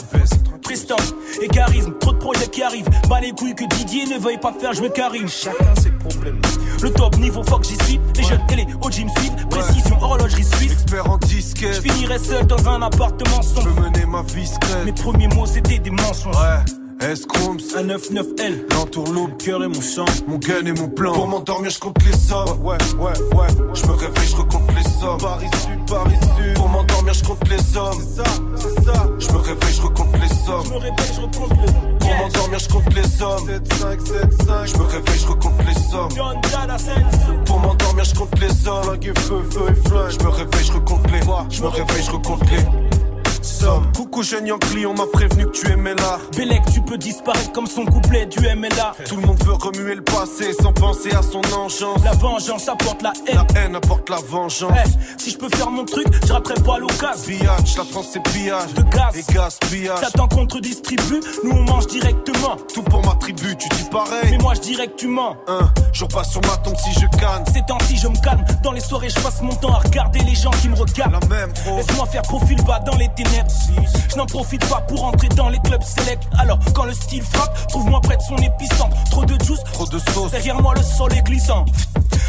[0.63, 2.91] Prestance, égarisme, trop de projets qui arrivent.
[3.09, 5.29] Bah les couilles que Didier ne veuille pas faire, je me carine.
[5.29, 6.41] Chacun ses problèmes.
[6.83, 8.01] Le top niveau, fuck, j'y suis.
[8.17, 9.47] Les jeunes et les OG me suivent.
[9.51, 10.73] Précision, horlogerie suisse.
[10.73, 13.75] Expert en disquette, Je finirai seul dans un appartement je sombre.
[13.75, 14.85] peux mener ma vie secrète.
[14.85, 16.35] Mes premiers mots c'était des mensonges.
[16.37, 16.65] Ouais,
[17.01, 20.05] S-Chrome, Un 9-9L, l'entourloupe, cœur et mon sang.
[20.27, 21.13] mon gun et mon plan.
[21.13, 22.61] Pour m'endormir, je compte les sommes.
[22.61, 23.47] Ouais, ouais, ouais.
[23.75, 25.19] Je me réveille, je recompte les sommes.
[25.19, 26.55] Paris Sud, Paris Sud.
[26.57, 27.93] Pour m'endormir, je compte les sommes.
[28.01, 29.07] C'est ça, c'est ça.
[29.19, 30.69] Je me réveille, je recompte les Je sommes.
[30.69, 32.21] me réveille, je recompte le Pour cash.
[32.21, 33.47] m'endormir, je compte les sommes.
[33.47, 34.67] 7, 5, 7, 5.
[34.67, 36.11] Je me réveille, je recompte les sommes.
[36.17, 36.41] John.
[37.47, 38.83] Pour m'endormir, je compte les sommes.
[38.85, 40.11] Flingue feu, feu et flingue.
[40.19, 41.21] Je me réveille, je recompte les.
[41.51, 42.88] Je me réveille, je recompte les
[43.59, 43.93] sommes.
[43.95, 46.21] Coucou jeune Yankee, on m'a prévenu que tu aimais l'art.
[46.37, 48.95] Bellec, tu peux disparaître comme son couplet du MLA.
[49.09, 52.03] Tout le monde veut remuer le passé sans penser à son engeance.
[52.05, 53.47] La vengeance apporte la La haine.
[53.57, 54.73] haine apporte la vengeance.
[54.85, 57.39] Eh, si je peux faire mon truc, je raterai pas l'occasion.
[57.39, 58.73] Pillage, la France c'est pillage.
[58.75, 59.17] De gaz.
[59.17, 60.01] Et gaspillage.
[60.01, 62.57] T'attends qu'on te distribue, nous on mange directement.
[62.73, 64.31] Tout pour ma tribu, tu dis pareil.
[64.31, 65.37] Mais moi je dirais que tu mens.
[65.49, 67.45] Hein, je repasse sur ma tombe si je canne.
[67.53, 68.45] Ces temps-ci je me calme.
[68.63, 71.19] Dans les soirées je passe mon temps à regarder les gens qui me regardent.
[71.21, 71.53] La même.
[71.77, 73.48] Laisse-moi faire profil bas dans les ténèbres.
[74.11, 76.23] Je n'en profite pas pour entrer dans les clubs select.
[76.39, 78.97] Alors, quand le style frappe, trouve-moi près de son épicentre.
[79.11, 80.31] Trop de juice, Trop de sauce.
[80.31, 81.65] derrière moi le sol est glissant.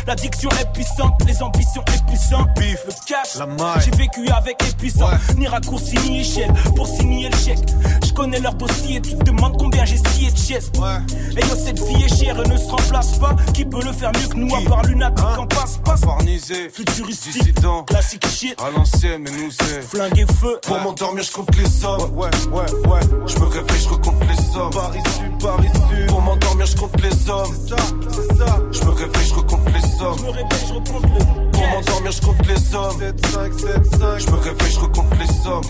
[0.07, 2.45] L'addiction est puissante, les ambitions est puissant.
[2.57, 2.79] Bif.
[2.87, 3.81] le cash, La maille.
[3.85, 5.07] j'ai vécu avec les puissants.
[5.09, 5.35] Ouais.
[5.37, 7.59] Ni raccourci ni échelle pour signer le chèque.
[8.05, 10.71] Je connais leur dossier et tu te demandes combien j'ai scié de chaises.
[10.79, 10.97] Ouais.
[11.37, 13.35] Et yo, cette fille est chère et ne se remplace pas.
[13.53, 16.01] Qui peut le faire mieux que nous à part lunatique Hein en passe-passe?
[16.01, 16.69] Farnisé.
[16.73, 17.83] Futuristique, Dissident.
[17.83, 19.81] classique shit, À l'ancienne, mais nous c'est.
[19.83, 20.59] flingue et feu.
[20.65, 20.79] Pour
[21.09, 22.01] m'endormir, je compte les sommes.
[22.15, 22.99] Ouais, ouais, ouais.
[23.25, 24.69] Je me réveille, je recompte les sommes.
[24.71, 26.07] Paris Sud, Paris Sud.
[26.07, 27.55] Pour m'endormir, je compte les sommes.
[27.67, 28.59] C'est ça, c'est ça.
[28.71, 30.17] Je me réveille, je recompte les sommes.
[30.17, 31.73] Je me réveille, je recompte le Pour cash.
[31.73, 32.99] m'endormir, je compte les sommes.
[32.99, 34.19] 7, 5, 7, 5.
[34.19, 35.61] Je me réveille, je recompte les sommes.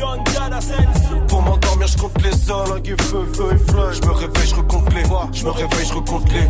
[1.28, 2.66] Pour m'endormir, je compte les sommes.
[2.66, 3.94] Flingue feu, feu et flingue.
[3.94, 5.04] Je me réveille, je recompte les.
[5.34, 6.48] Je me réveille, je recompte les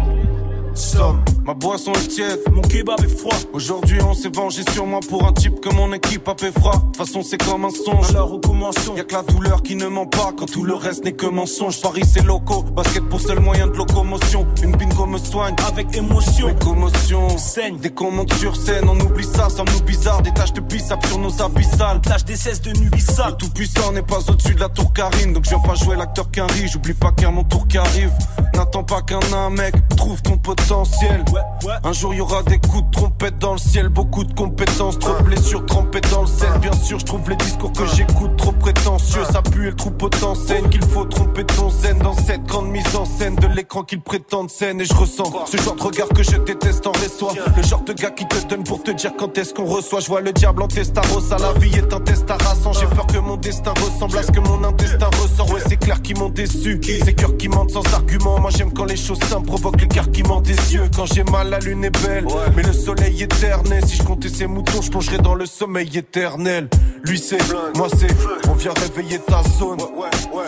[1.43, 2.39] Ma boisson est tiède.
[2.53, 3.36] Mon kebab est froid.
[3.51, 6.71] Aujourd'hui, on s'est vengé sur moi pour un type que mon équipe a fait froid.
[6.71, 8.11] De toute façon, c'est comme un songe.
[8.11, 8.95] Alors recommençons.
[8.95, 11.82] Y'a que la douleur qui ne ment pas quand tout le reste n'est que mensonge.
[11.82, 12.63] Paris, c'est locaux.
[12.63, 14.47] Basket pour seul moyen de locomotion.
[14.63, 15.53] Une bingo me soigne.
[15.67, 16.47] Avec émotion.
[16.47, 17.77] Mes commotions Saigne.
[17.82, 20.21] Dès qu'on monte sur scène, on oublie ça, ça nous bizarre.
[20.21, 21.99] Des taches de bissap sur nos abyssales.
[22.07, 23.32] L'âge des cesses de Nubissa.
[23.32, 25.34] Le tout puissant n'est pas au-dessus de la tour Karine.
[25.34, 26.69] Donc je viens pas jouer l'acteur qu'un riz.
[26.71, 28.11] J'oublie pas qu'il y a mon tour qui arrive.
[28.55, 30.68] N'attends pas qu'un un mec trouve ton potentiel.
[30.72, 35.17] Un jour y aura des coups de trompette dans le ciel, beaucoup de compétences, trop
[35.17, 36.49] de blessures trempées dans le sel.
[36.61, 39.24] Bien sûr, je trouve les discours que j'écoute trop prétentieux.
[39.32, 42.95] Ça pue et le trou potentiel qu'il faut tromper ton zen dans cette grande mise
[42.95, 44.80] en scène de l'écran qu'ils prétendent scène.
[44.80, 47.34] Et je ressens ce genre de regard que je déteste en reçoit.
[47.57, 50.01] Le genre de gars qui te donne pour te dire quand est-ce qu'on reçoit.
[50.01, 52.74] Je vois le diable en testaros, à la vie est un test harassant.
[52.74, 55.49] J'ai peur que mon destin ressemble à ce que mon intestin ressort.
[55.51, 56.80] Ouais, c'est clair qu'ils m'ont déçu.
[56.84, 58.39] Ces cœurs qui mentent sans argument.
[58.39, 60.41] Moi j'aime quand les choses simples provoquent l'écarquillement
[60.72, 60.89] yeux.
[60.95, 62.26] Quand j'ai mal, la lune est belle.
[62.55, 63.84] Mais le soleil éternel.
[63.86, 66.70] Si je comptais ces moutons, je plongerais dans le sommeil éternel.
[67.03, 67.39] Lui c'est,
[67.76, 68.14] moi c'est,
[68.49, 69.80] on vient réveiller ta zone.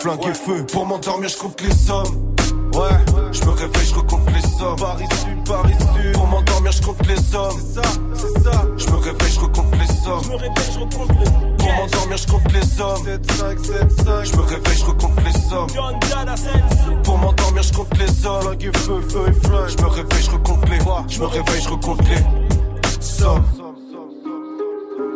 [0.00, 0.66] Flingue et feu.
[0.72, 2.32] Pour m'endormir, je compte les sommes.
[2.74, 2.88] Ouais,
[3.32, 4.76] je me réveille, je recompte les sommes.
[4.78, 6.12] Par ici, par ici.
[6.14, 7.52] Pour m'endormir, je compte les sommes.
[7.58, 8.64] C'est ça, c'est ça.
[8.76, 9.71] Je me réveille, je recompte
[10.02, 10.22] les sommes.
[10.24, 13.04] Je me réveille, je recompte les Pour m'endormir, je compte les sommes.
[13.04, 14.24] 7, 5, 7, 5.
[14.24, 15.66] Je me réveille, je recompte les sommes.
[17.04, 18.42] Pour m'endormir, je compte les sommes.
[18.42, 19.68] Flingue et feu, feu et flingue.
[19.68, 20.78] Je me réveille, je recompte les.
[21.08, 23.44] Je me réveille, je recompte les sommes.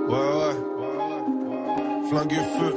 [0.09, 0.57] Ouais, ouais.
[2.11, 2.75] Flingue et feu.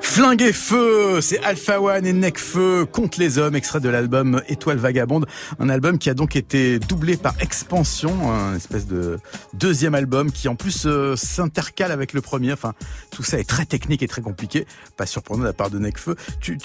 [0.00, 4.78] Flingue et feu, c'est Alpha One et Necfeu contre les hommes, extrait de l'album Étoile
[4.78, 5.26] Vagabonde,
[5.58, 9.18] un album qui a donc été doublé par Expansion, un espèce de
[9.52, 12.52] deuxième album qui en plus euh, s'intercale avec le premier.
[12.52, 12.72] Enfin,
[13.10, 14.66] tout ça est très technique et très compliqué,
[14.96, 16.16] pas surprenant de la part de Necfeu.
[16.40, 16.56] Tu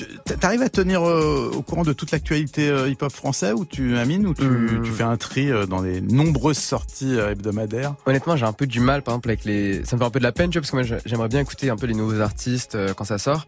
[0.44, 4.28] arrives à tenir euh, au courant de toute l'actualité euh, hip-hop français ou tu Amine
[4.28, 4.82] ou tu, Hmm.
[4.84, 7.96] tu fais un tri dans les nombreuses sorties hebdomadaires?
[8.06, 9.84] Honnêtement, j'ai un peu du mal, par exemple, avec les.
[9.86, 11.40] Ça me fait un peu de la peine, tu vois, parce que moi, j'aimerais bien
[11.40, 13.48] écouter un peu les nouveaux artistes quand ça sort.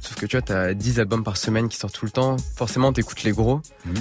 [0.00, 2.36] Sauf que tu vois, t'as 10 albums par semaine qui sortent tout le temps.
[2.56, 3.60] Forcément, t'écoutes les gros.
[3.86, 3.94] Mhm.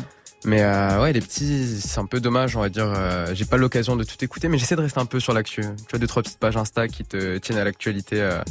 [0.46, 2.92] Mais euh, ouais, les petits, c'est un peu dommage, on va dire.
[2.94, 5.62] euh, j'ai pas l'occasion de tout écouter, mais j'essaie de rester un peu sur l'actu.
[5.62, 8.22] Tu vois, deux, trois petites pages Insta qui te tiennent à l'actualité.
[8.22, 8.42] euh,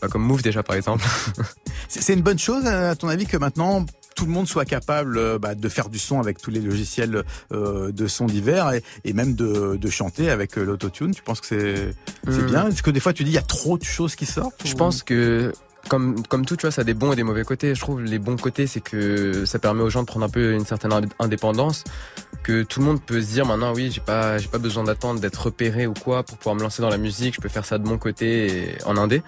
[0.00, 1.04] bah, comme Move déjà, par exemple.
[1.88, 3.84] C'est une bonne chose, à ton avis, que maintenant
[4.16, 7.24] tout le monde soit capable euh, bah, de faire du son avec tous les logiciels
[7.52, 11.12] euh, de son divers et, et même de, de chanter avec euh, l'autotune?
[11.14, 11.94] Tu penses que c'est
[12.30, 12.46] Hmm.
[12.46, 12.68] bien?
[12.68, 14.74] Est-ce que des fois tu dis il y a trop de choses qui sortent Je
[14.74, 15.52] ou- pense que
[15.88, 17.74] comme tout, tu vois, ça a des bons et des mauvais côtés.
[17.74, 20.52] Je trouve les bons côtés, c'est que ça permet aux gens de prendre un peu
[20.52, 21.84] une certaine ind- indépendance,
[22.42, 25.20] que tout le monde peut se dire maintenant, oui, j'ai pas j'ai pas besoin d'attendre
[25.20, 27.34] d'être repéré ou quoi pour pouvoir me lancer dans la musique.
[27.34, 29.22] Je peux faire ça de mon côté en indé.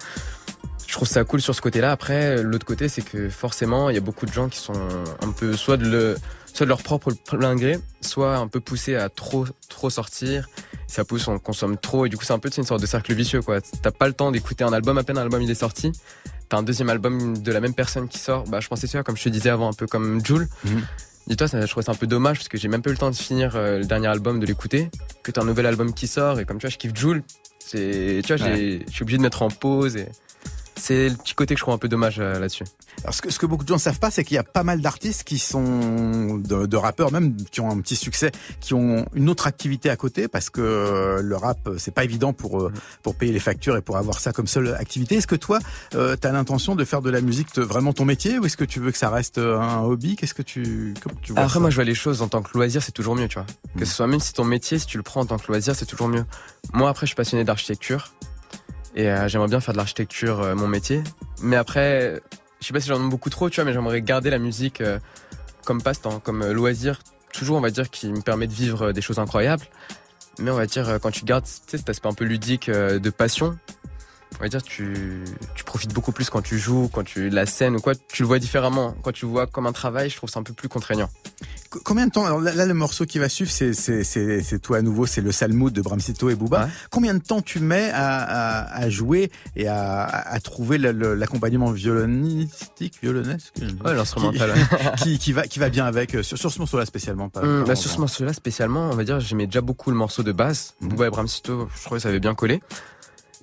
[0.87, 1.91] Je trouve ça cool sur ce côté-là.
[1.91, 4.73] Après, l'autre côté, c'est que forcément, il y a beaucoup de gens qui sont
[5.21, 6.15] un peu soit de
[6.61, 10.47] leur propre plein gré, soit un peu poussés à trop trop sortir.
[10.85, 13.13] Ça pousse, on consomme trop et du coup, c'est un peu une sorte de cercle
[13.15, 13.59] vicieux quoi.
[13.81, 15.91] T'as pas le temps d'écouter un album à peine un album il est sorti.
[16.53, 18.43] T'as un deuxième album de la même personne qui sort.
[18.43, 20.47] Bah, je pensais ça comme je te disais avant, un peu comme Jules.
[20.63, 20.83] Mhm.
[21.25, 23.09] Dis-toi, je trouvais ça un peu dommage parce que j'ai même pas eu le temps
[23.09, 24.91] de finir euh, le dernier album, de l'écouter.
[25.23, 27.23] Que t'as un nouvel album qui sort et comme tu vois, je kiffe Jules.
[27.57, 30.09] C'est, tu vois, je suis obligé de mettre en pause et
[30.75, 32.63] c'est le petit côté que je trouve un peu dommage euh, là-dessus.
[33.03, 34.43] Alors ce que, ce que beaucoup de gens ne savent pas, c'est qu'il y a
[34.43, 38.73] pas mal d'artistes qui sont de, de rappeurs même qui ont un petit succès, qui
[38.73, 42.61] ont une autre activité à côté parce que euh, le rap c'est pas évident pour
[42.61, 42.71] euh,
[43.01, 45.15] pour payer les factures et pour avoir ça comme seule activité.
[45.15, 45.59] Est-ce que toi,
[45.91, 48.63] tu as l'intention de faire de la musique te- vraiment ton métier ou est-ce que
[48.65, 50.15] tu veux que ça reste euh, un hobby?
[50.15, 52.49] Qu'est-ce que tu comment tu vois Après, moi, je vois les choses en tant que
[52.57, 53.45] loisir, c'est toujours mieux, tu vois.
[53.77, 55.75] Que ce soit même si ton métier, si tu le prends en tant que loisir,
[55.75, 56.25] c'est toujours mieux.
[56.73, 58.13] Moi, après, je suis passionné d'architecture
[58.95, 61.03] et euh, j'aimerais bien faire de l'architecture euh, mon métier.
[61.41, 62.21] Mais après,
[62.59, 64.81] je sais pas si j'en ai beaucoup trop, tu vois, mais j'aimerais garder la musique
[64.81, 64.99] euh,
[65.65, 67.01] comme passe-temps, comme loisir,
[67.33, 69.65] toujours, on va dire, qui me permet de vivre des choses incroyables.
[70.39, 73.57] Mais on va dire, quand tu gardes cet aspect un peu ludique de passion,
[74.39, 75.23] on va dire, tu,
[75.55, 78.27] tu profites beaucoup plus quand tu joues, quand tu la scène ou quoi, tu le
[78.27, 78.95] vois différemment.
[79.03, 81.09] Quand tu le vois comme un travail, je trouve ça un peu plus contraignant.
[81.71, 84.81] C- Combien de temps alors là, là, le morceau qui va suivre, c'est toi à
[84.81, 86.65] nouveau, c'est le Salmoud de Bramsito et Booba.
[86.65, 86.71] Ouais.
[86.91, 93.53] Combien de temps tu mets à, à, à jouer et à, trouver l'accompagnement violonistique, violonesque
[93.85, 94.53] Ouais, l'instrumental.
[94.97, 97.29] qui, qui, qui va qui va bien avec euh, sur, sur ce morceau-là spécialement.
[97.29, 100.23] Pas, pas bah, sur ce morceau-là spécialement, on va dire, j'aimais déjà beaucoup le morceau
[100.23, 100.75] de basse.
[100.81, 100.89] Mhm.
[100.89, 102.61] Booba et Bramsito, je trouvais que ça avait bien collé.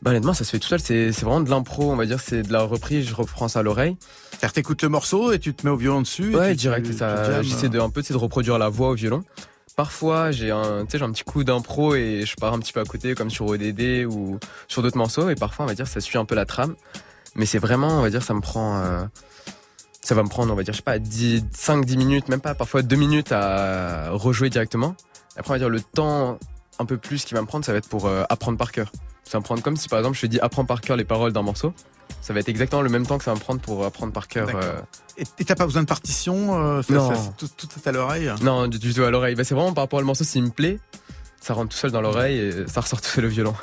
[0.02, 0.80] Bah, honnêtement, ça se fait tout seul.
[0.80, 2.20] C'est c'est vraiment de l'impro, on va dire.
[2.20, 3.06] C'est de la reprise.
[3.06, 3.96] Je reprends ça à l'oreille.
[4.30, 6.34] C'est-à-dire, t'écoutes le morceau et tu te mets au violon dessus.
[6.34, 6.86] Ouais, direct.
[6.86, 7.42] tu- et tu ça, jammes.
[7.42, 9.22] j'essaie de un peu, de reproduire la voix au violon.
[9.76, 12.84] Parfois, j'ai un, j'ai un petit coup d'impro et je pars un petit peu à
[12.84, 14.38] côté, comme sur ODD ou
[14.68, 15.28] sur d'autres morceaux.
[15.30, 16.74] Et parfois, on va dire, ça suit un peu la trame.
[17.36, 19.02] Mais c'est vraiment, on va dire, ça me prend, euh,
[20.02, 22.40] ça va me prendre, on va dire, je sais pas, 10, 5, 10 minutes, même
[22.40, 24.96] pas, parfois 2 minutes à rejouer directement.
[25.36, 26.38] Après, on va dire, le temps
[26.78, 28.90] un peu plus qui va me prendre, ça va être pour euh, apprendre par cœur.
[29.24, 31.04] Ça va me prendre comme si, par exemple, je te dis apprends par cœur les
[31.04, 31.72] paroles d'un morceau.
[32.20, 34.26] Ça va être exactement le même temps que ça va me prendre pour apprendre par
[34.28, 34.48] cœur.
[34.54, 34.80] Euh,
[35.38, 37.14] Et t'as pas besoin de partition euh, ça- Non.
[37.14, 38.30] ça- tout, tout est à l'oreille?
[38.42, 39.34] Non, du, du tout à l'oreille.
[39.36, 40.78] Bah, c'est vraiment par rapport au morceau, s'il me plaît,
[41.40, 43.54] ça rentre tout seul dans l'oreille et ça ressort tout seul au violon.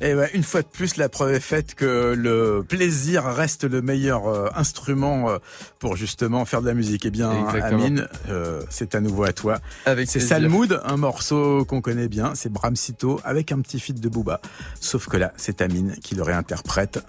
[0.00, 3.82] Et ouais, une fois de plus, la preuve est faite que le plaisir reste le
[3.82, 5.38] meilleur euh, instrument euh,
[5.78, 7.04] pour justement faire de la musique.
[7.06, 7.84] Eh bien, Exactement.
[7.84, 9.60] Amine, euh, c'est à nouveau à toi.
[9.86, 10.20] Avec C'est.
[10.20, 12.34] Salmoud, un morceau qu'on connaît bien.
[12.34, 14.40] C'est Bramsito avec un petit feat de Booba.
[14.80, 17.00] Sauf que là, c'est Amine qui le réinterprète.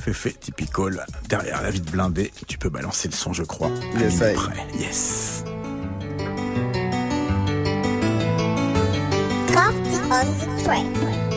[0.00, 2.32] Féfé, typical, derrière la vie de blindé.
[2.48, 3.70] Tu peux balancer le son, je crois.
[3.98, 4.66] Yes, Amine prêt.
[4.78, 5.44] Yes.
[9.48, 11.31] Crafty on the track.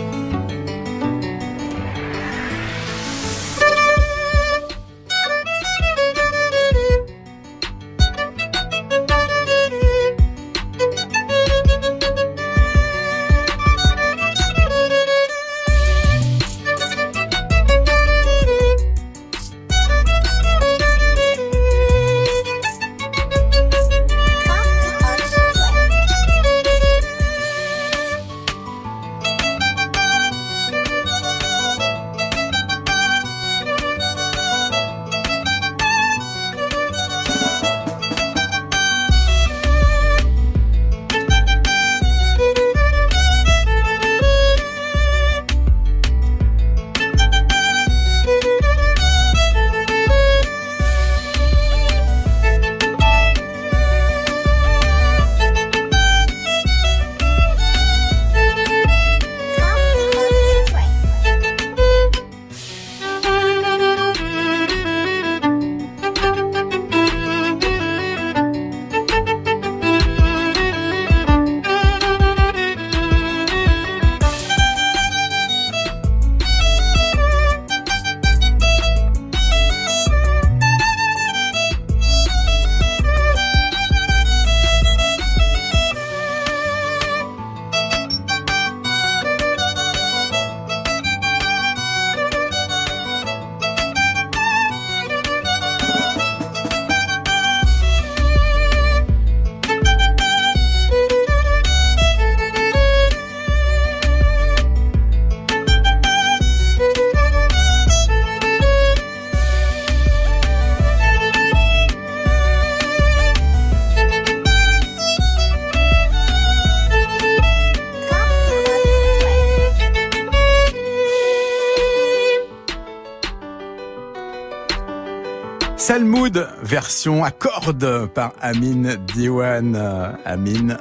[126.66, 129.76] Version à cordes par Amine Diwan.
[129.76, 130.78] Euh, Amine,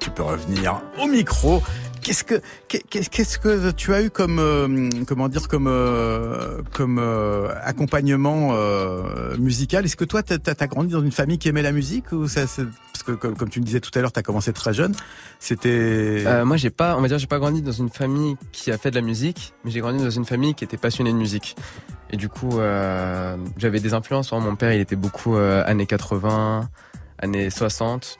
[0.00, 1.62] tu peux revenir au micro.
[2.02, 6.98] Qu'est-ce que qu'est- qu'est-ce que tu as eu comme euh, comment dire comme euh, comme
[7.62, 8.54] accompagnement
[9.38, 9.84] musical?
[9.84, 12.46] Est-ce que toi t'as as, grandi dans une famille qui aimait la musique ou ça
[13.00, 14.94] parce que comme, tu me disais tout à l'heure, t'as commencé très jeune.
[15.38, 18.70] C'était Euh, moi, j'ai pas, on va dire, j'ai pas grandi dans une famille qui
[18.70, 21.16] a fait de la musique, mais j'ai grandi dans une famille qui était passionnée de
[21.16, 21.56] musique.
[22.10, 24.32] Et du coup, euh, j'avais des influences.
[24.32, 26.68] Mon père, il était beaucoup euh, années 80,
[27.18, 28.18] années 60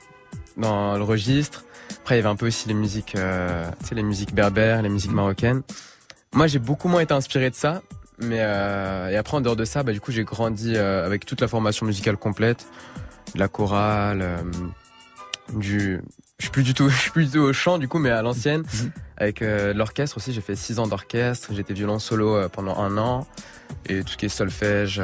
[0.57, 1.63] dans le registre.
[2.01, 4.89] Après, il y avait un peu aussi les musiques, tu sais, les musiques berbères, les
[4.89, 5.61] musiques marocaines.
[6.33, 7.81] Moi, j'ai beaucoup moins été inspiré de ça.
[8.19, 11.47] Mais et après, en dehors de ça, bah, du coup, j'ai grandi avec toute la
[11.47, 12.65] formation musicale complète,
[13.35, 14.37] de la chorale, euh,
[15.53, 16.01] du.
[16.39, 18.09] Je suis plus du tout, je suis plus du tout au chant du coup, mais
[18.09, 18.63] à l'ancienne,
[19.17, 20.33] avec euh, l'orchestre aussi.
[20.33, 21.49] J'ai fait six ans d'orchestre.
[21.53, 23.27] J'étais violon solo euh, pendant un an
[23.87, 25.01] et tout ce qui est solfège,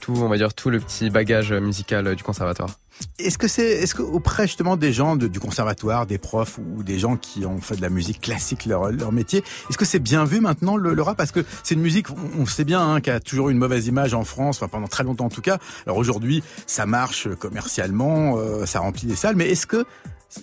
[0.00, 2.70] tout, on va dire tout le petit bagage musical du conservatoire.
[3.18, 6.98] Est-ce que c'est, est-ce que auprès justement des gens du conservatoire, des profs ou des
[6.98, 10.40] gens qui ont fait de la musique classique leur, métier, est-ce que c'est bien vu
[10.40, 11.16] maintenant le, rap?
[11.16, 14.14] Parce que c'est une musique, on, sait bien, hein, qui a toujours une mauvaise image
[14.14, 15.58] en France, enfin pendant très longtemps en tout cas.
[15.86, 19.86] Alors aujourd'hui, ça marche commercialement, euh, ça remplit des salles, mais est-ce que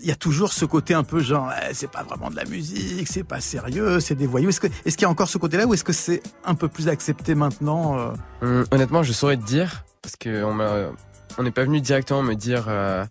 [0.01, 2.45] il y a toujours ce côté un peu genre, eh, c'est pas vraiment de la
[2.45, 4.49] musique, c'est pas sérieux, c'est des voyous.
[4.49, 4.59] Est-ce
[4.97, 7.99] qu'il y a encore ce côté-là ou est-ce que c'est un peu plus accepté maintenant
[7.99, 8.11] euh?
[8.41, 10.89] Hum, honnêtement, je saurais te dire parce que on m'a,
[11.37, 13.05] on n'est pas venu directement me dire, euh,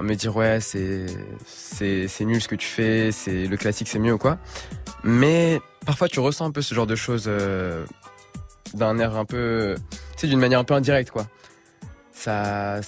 [0.00, 1.06] me dire ouais c'est
[1.46, 4.38] c'est nul ce que tu fais, c'est le classique c'est mieux ou quoi.
[5.04, 7.84] Mais parfois tu ressens un peu ce genre de choses euh,
[8.74, 9.74] d'un air un peu,
[10.16, 11.26] tu d'une manière un peu indirecte quoi.
[12.12, 12.80] Ça,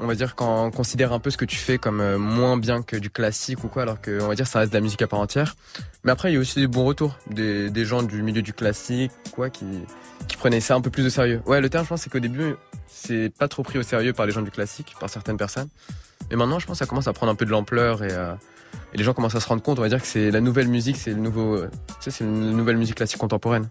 [0.00, 2.56] on va dire quand on considère un peu ce que tu fais comme euh, moins
[2.56, 4.80] bien que du classique ou quoi, alors que on va dire ça reste de la
[4.80, 5.54] musique à part entière.
[6.04, 9.12] Mais après il y a aussi des bons retours, des, gens du milieu du classique
[9.32, 9.84] quoi qui
[10.36, 11.40] prenaient ça un peu plus au sérieux.
[11.46, 14.26] Ouais, le terme, je pense, c'est qu'au début, c'est pas trop pris au sérieux par
[14.26, 15.68] les gens du classique, par certaines personnes.
[16.30, 18.34] Mais maintenant, je pense que ça commence à prendre un peu de l'ampleur et, euh,
[18.92, 20.68] et les gens commencent à se rendre compte, on va dire que c'est la nouvelle
[20.68, 21.66] musique, c'est le nouveau, tu
[22.00, 23.68] sais, c'est une nouvelle musique classique contemporaine.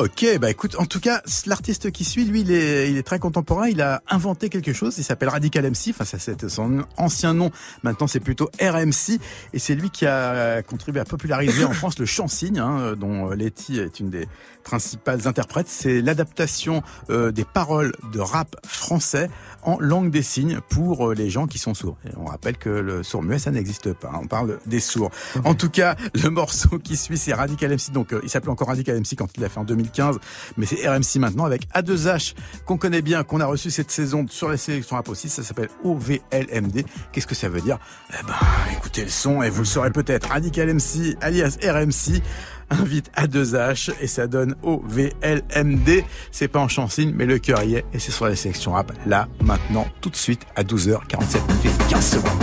[0.00, 3.18] Ok, bah écoute, en tout cas, l'artiste qui suit, lui, il est, il est très
[3.18, 3.68] contemporain.
[3.68, 4.96] Il a inventé quelque chose.
[4.96, 5.90] Il s'appelle Radical MC.
[5.90, 7.50] Enfin, ça c'est son ancien nom.
[7.82, 9.20] Maintenant, c'est plutôt RMC.
[9.52, 13.28] Et c'est lui qui a contribué à populariser en France le chant cygne, hein, dont
[13.28, 14.26] Letty est une des
[14.62, 15.68] principales interprètes.
[15.68, 19.28] C'est l'adaptation euh, des paroles de rap français
[19.62, 21.98] en langue des signes pour euh, les gens qui sont sourds.
[22.06, 24.12] Et on rappelle que le sourd-muet, ça n'existe pas.
[24.14, 25.10] On parle des sourds.
[25.44, 27.92] En tout cas, le morceau qui suit, c'est Radical MC.
[27.92, 30.18] Donc, euh, il s'appelait encore Radical MC quand il l'a fait en 2015,
[30.56, 32.34] mais c'est RMC maintenant avec A2H
[32.64, 35.28] qu'on connaît bien, qu'on a reçu cette saison sur la sélection rap aussi.
[35.28, 36.84] Ça s'appelle OVLMD.
[37.12, 37.78] Qu'est-ce que ça veut dire?
[38.10, 38.34] Eh ben,
[38.72, 40.28] écoutez le son et vous le saurez peut-être.
[40.28, 42.22] Radical MC, alias RMC
[42.70, 46.04] invite à 2H et ça donne au VLMD.
[46.30, 48.92] C'est pas en chansine, mais le cœur y est et c'est sur la sélection rap
[49.06, 52.42] là, maintenant, tout de suite à 12h47 minutes et 15 secondes.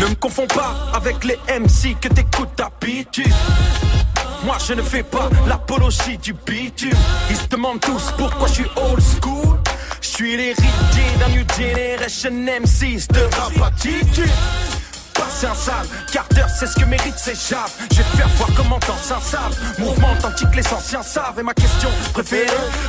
[0.00, 3.32] Ne me confonds pas avec les MC que t'écoutes d'habitude.
[4.44, 6.90] Moi je ne fais pas l'apologie du bitume.
[7.30, 9.58] Ils se demandent tous pourquoi je suis old school.
[10.00, 13.52] Je suis l'héritier d'un new generation M6 de rap.
[15.22, 18.48] Passer un sale, Carter c'est ce que mérite ces chaves Je vais te faire voir
[18.56, 21.38] comment t'en savent Mouvement authentique les anciens savent.
[21.38, 22.46] Et ma question préférée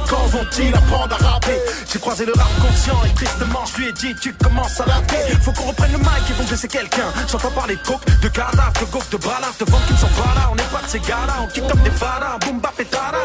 [0.10, 1.60] Quand vont-ils apprendre à rapper?
[1.92, 5.38] J'ai croisé le rap conscient et tristement je lui ai dit Tu commences à rapper.
[5.44, 7.06] Faut qu'on reprenne le mic ils vont blesser quelqu'un.
[7.32, 10.08] J'entends parler de coke, de cadavres, de coke, de ballards De ventes qui ne sont
[10.08, 12.80] pas là, on n'est pas de ces gars-là On kick comme des fadas, boom bap
[12.80, 13.20] et tada.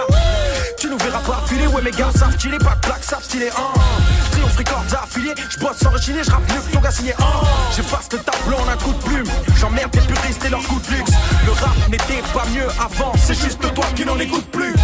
[0.79, 2.59] Tu nous verras pas filer, ouais mes gars savent stylé.
[2.59, 3.81] Pas de plaque, savent stylé, hein.
[4.33, 7.41] Triomphe records affiliés, je bosse sans rechigner, je rappe mieux que ton gars signé, hein.
[7.75, 9.27] J'efface le tableau en un coup plume.
[9.57, 11.13] J'emmerde les puristes et leurs coups de luxe.
[11.47, 13.13] Le rap n'était pas mieux avant.
[13.17, 14.75] C'est juste toi qui n'en écoute plus.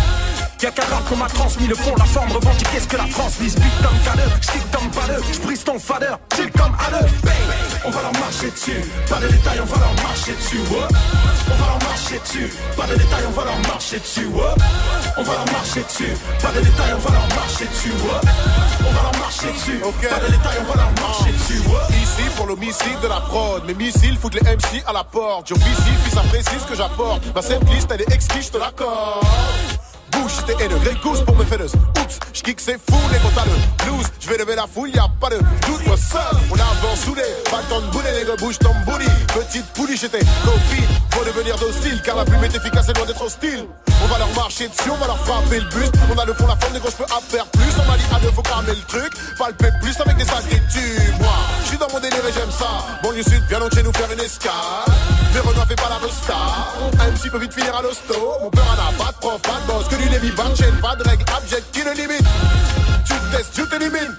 [0.62, 1.66] Y'a qu'un rap qu'on m'a transmis.
[1.66, 2.66] Le fond, la forme revendique.
[2.72, 3.54] Qu'est-ce que la France vise?
[3.56, 7.06] Beat comme cadeux, j'kick comme baleux J'brise ton fader, chill comme halleux.
[7.84, 10.60] On va leur marcher dessus, pas de détails on va leur marcher dessus.
[10.70, 14.28] On va leur marcher dessus, pas de détails on va leur marcher dessus.
[15.16, 18.30] On va leur marcher dessus, pas de détails on va leur marcher dessus ouais.
[18.80, 21.96] On va leur marcher dessus, pas de détails on va leur marcher dessus ouais.
[22.02, 25.48] Ici pour l'homicide de la prod, mes missiles foutent les MC à la porte.
[25.48, 27.22] J'officie, puis ça précise ce que j'apporte.
[27.32, 29.24] Ma cette liste elle est exquise, je te l'accorde.
[30.14, 31.74] Bouche, t'es haineux, Goose pour mes felleuses.
[31.74, 34.06] Oups, j'kick c'est fou, les comptes le blues.
[34.20, 36.20] J'vais lever la foule, y'a pas de doute, moi seul.
[36.50, 39.06] On avance soudé, pas le temps de bouler, les gars, bouge ton booty.
[39.28, 40.94] Petite poulie, j'étais copine.
[41.10, 43.66] Faut devenir docile, car la plume est efficace et loin d'être hostile.
[44.02, 45.94] On va leur marcher dessus, on va leur frapper le buste.
[46.12, 47.72] On a le fond, la forme, les gars, j'peux faire plus.
[47.78, 49.12] On m'a dit à deux, faut cramer le truc.
[49.38, 51.20] Palper plus avec des saletés tubes.
[51.20, 51.34] Moi,
[51.64, 52.68] j'suis dans mon délire et j'aime ça.
[53.02, 54.52] Banlieue sud, viens donc chez nous faire une escale.
[55.42, 56.74] Renoir fait pas la star.
[57.00, 58.14] Un MC peut vite finir à l'hosto.
[58.40, 59.88] Mon peur en a pas de prof, pas de boss.
[59.88, 60.03] Que du
[60.36, 62.26] Pas de chaîne, pas de règles abjectes qui le limite.
[63.06, 64.14] Tu te laisse, je t'élimine.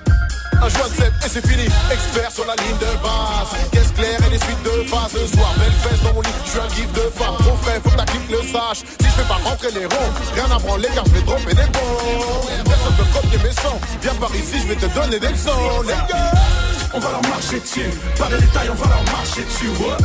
[0.61, 1.65] Un joint de et c'est fini.
[1.91, 3.51] Expert sur la ligne de base.
[3.71, 5.13] Caisse claire et des suites de phase.
[5.13, 6.29] Le soir, belle fesse dans mon lit.
[6.45, 7.36] Je suis un gif de femme.
[7.39, 8.79] Trop frais, faut que ta clique le sache.
[8.99, 11.69] Si je fais pas rentrer les ronds, rien à branler car je vais dropper des
[11.75, 12.63] bons.
[12.63, 13.79] Personne peut copier mes sons.
[14.01, 15.81] Viens par ici, je vais te donner des leçons.
[15.83, 16.74] Les gars.
[16.93, 19.97] On va leur marcher dessus, pas de détails, on va leur marcher dessus, ouais.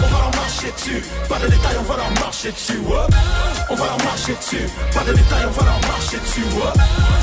[0.00, 3.06] On va leur marcher dessus, pas de détails, on va leur marcher dessus, ouais.
[3.70, 6.72] On va leur marcher dessus, pas de détails, on va leur marcher dessus, ouais.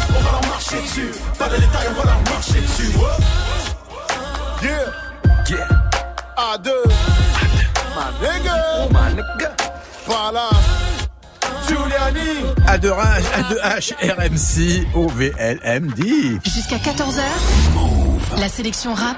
[0.09, 3.17] On va leur marcher dessus, pas de détails, on va leur marcher dessus, ouais.
[4.63, 4.91] Yeah.
[5.49, 5.67] Yeah.
[6.37, 6.83] À deux.
[7.95, 8.55] Ma nigga.
[8.79, 9.51] Oh my nigga.
[10.05, 10.49] Voilà.
[11.67, 12.43] Giuliani.
[12.67, 16.01] A2H, A2H, RMC, OVLMD.
[16.43, 17.21] Jusqu'à 14h,
[18.37, 19.17] la sélection rap,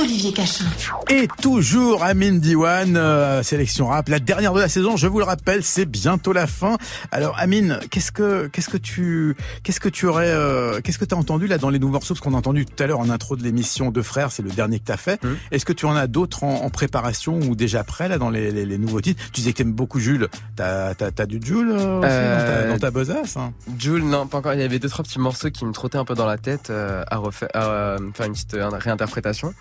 [0.00, 0.64] Olivier Cachin.
[1.10, 4.96] Et toujours Amine Diwan, euh, sélection rap, la dernière de la saison.
[4.96, 6.78] Je vous le rappelle, c'est bientôt la fin.
[7.10, 11.14] Alors Amine, qu'est-ce que qu'est-ce que tu qu'est-ce que tu aurais euh, qu'est-ce que tu
[11.14, 12.14] as entendu là dans les nouveaux morceaux?
[12.14, 14.50] Parce qu'on a entendu tout à l'heure en intro de l'émission Deux frères, c'est le
[14.50, 15.20] dernier que tu as fait.
[15.50, 18.50] Est-ce que tu en as d'autres en, en préparation ou déjà prêts là dans les,
[18.52, 19.22] les, les nouveaux titres?
[19.32, 20.28] Tu disais que t'aimes beaucoup Jules.
[20.56, 23.52] T'as t'as t'as du Jules euh, aussi dans ta, dans ta besace hein?
[23.78, 24.54] Jules, non, pas encore.
[24.54, 26.70] Il y avait deux trois petits morceaux qui me trottaient un peu dans la tête
[26.70, 29.52] euh, à refaire, à euh, faire une petite euh, réinterprétation.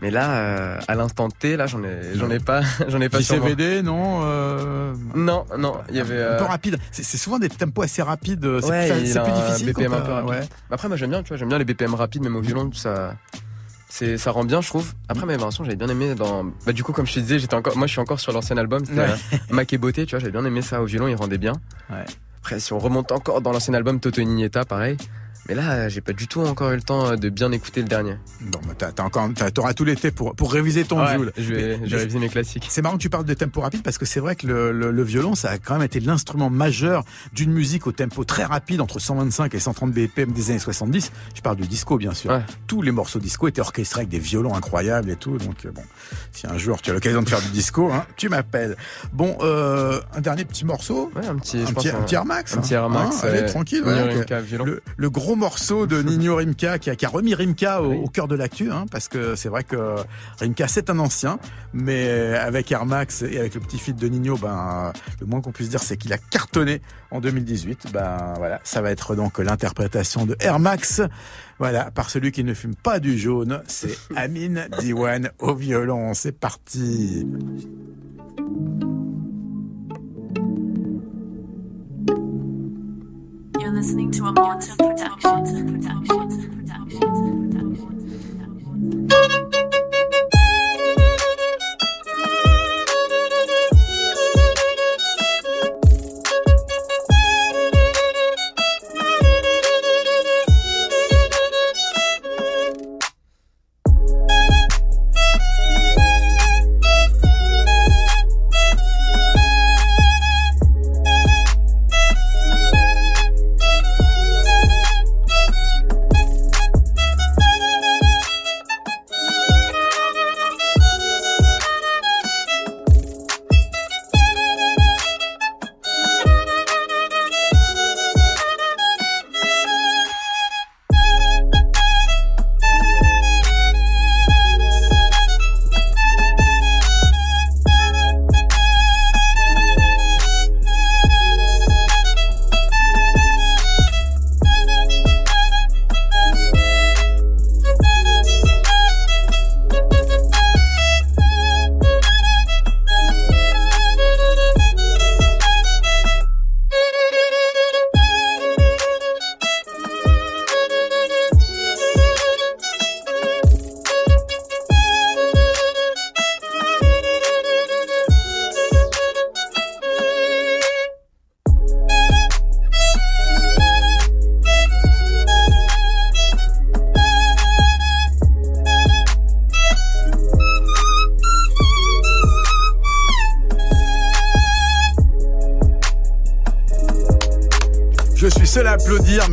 [0.00, 3.18] Mais là, euh, à l'instant T, là, j'en ai, j'en ai pas, j'en ai pas.
[3.20, 6.22] JCVD, non euh, Non, non, il y avait.
[6.22, 6.78] Un peu euh, rapide.
[6.92, 8.46] C'est souvent des tempos assez rapides.
[8.60, 9.72] C'est Ouais, plus, plus difficile.
[9.72, 10.30] BPM un peu t'as- rapide.
[10.30, 10.40] ouais.
[10.70, 12.78] Après, moi j'aime bien, tu vois, j'aime bien les BPM rapides, même au violon, tout
[12.78, 13.14] ça.
[13.90, 14.92] C'est, ça rend bien, je trouve.
[15.08, 16.44] Après, mes versions, j'avais bien aimé dans.
[16.66, 18.56] Bah, du coup, comme je te disais, j'étais encore, moi, je suis encore sur l'ancien
[18.58, 19.40] album, c'était Ouais.
[19.50, 21.54] Mac et Beauté, tu vois, j'avais bien aimé ça au violon, il rendait bien.
[21.90, 22.04] Ouais.
[22.40, 24.22] Après, si on remonte encore dans l'ancien album, Toto
[24.68, 24.96] pareil.
[25.48, 27.88] Mais là, j'ai pas du tout encore eu le temps euh, de bien écouter le
[27.88, 28.16] dernier.
[28.42, 31.54] Bon, bah, t'as, t'as encore, t'as- t'auras tout l'été pour, pour réviser ton Ouais, je
[31.54, 32.66] vais, Mais- je vais réviser mes classiques.
[32.68, 34.90] C'est marrant que tu parles de tempo rapide parce que c'est vrai que le, le,
[34.90, 38.80] le violon, ça a quand même été l'instrument majeur d'une musique au tempo très rapide
[38.82, 41.12] entre 125 et 130 BPM des années 70.
[41.34, 42.30] Je parle du disco, bien sûr.
[42.30, 42.42] Ouais.
[42.66, 45.38] Tous les morceaux disco étaient orchestrés avec des violons incroyables et tout.
[45.38, 45.82] Donc, euh, bon,
[46.32, 48.76] si un jour tu as l'occasion de faire du disco, hein, tu m'appelles.
[49.14, 51.10] Bon, euh, un dernier petit morceau.
[51.16, 52.54] Ouais, un petit, Un je pense, petit, un petit Air Max.
[52.56, 53.16] Un petit Air Max.
[53.24, 53.82] Hein, allez, euh, tranquille.
[54.64, 57.96] Le, le gros morceau de Nino Rimka qui a, qui a remis Rimka au, Oui.
[58.04, 59.94] au cœur de l'actu, hein, parce que c'est vrai que
[60.40, 61.38] Rimka c'est un ancien,
[61.72, 65.52] mais avec Air Max et avec le petit feat de Nino, ben le moins qu'on
[65.52, 67.86] puisse dire c'est qu'il a cartonné en 2018.
[67.92, 71.00] Ben voilà, ça va être donc l'interprétation de Air Max.
[71.58, 76.12] Voilà, par celui qui ne fume pas du jaune, c'est Amine Diwan au violon.
[76.14, 77.26] C'est parti.
[83.68, 85.82] You're listening to a Monta production.
[85.82, 86.62] Production.
[86.64, 87.28] Production.
[89.10, 89.67] Je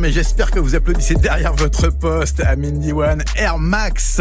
[0.06, 2.38] mais j'espère que vous applaudissez derrière votre poste.
[2.38, 4.20] Amine Diwan, Air Max,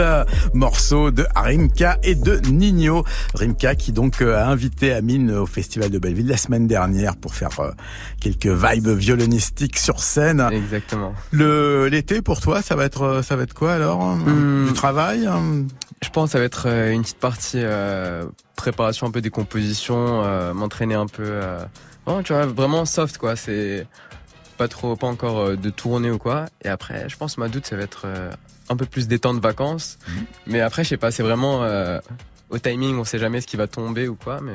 [0.56, 3.04] morceau de Rimka et de Nino.
[3.36, 7.36] Rimka qui donc euh, a invité Amine au Festival de Belleville la semaine dernière pour
[7.36, 7.70] faire euh,
[8.20, 10.42] quelques vibes violonistiques sur scène.
[10.52, 11.14] Exactement.
[11.30, 14.66] Le l'été pour toi, ça va être euh, ça va être quoi alors Hmm.
[14.66, 15.68] Du travail hein
[16.02, 18.26] Je pense que ça va être une petite partie euh,
[18.56, 21.26] préparation un peu des compositions, euh, m'entraîner un peu.
[21.28, 21.64] Euh,
[22.08, 23.36] vraiment, tu vois, vraiment soft quoi.
[23.36, 23.86] C'est
[24.58, 26.46] pas trop, pas encore euh, de tournée ou quoi.
[26.64, 28.32] Et après, je pense mois d'août, ça va être euh,
[28.70, 29.98] un peu plus détente vacances.
[30.48, 32.00] Mais après, je sais pas, c'est vraiment euh,
[32.50, 34.40] au timing, on sait jamais ce qui va tomber ou quoi.
[34.42, 34.54] Mais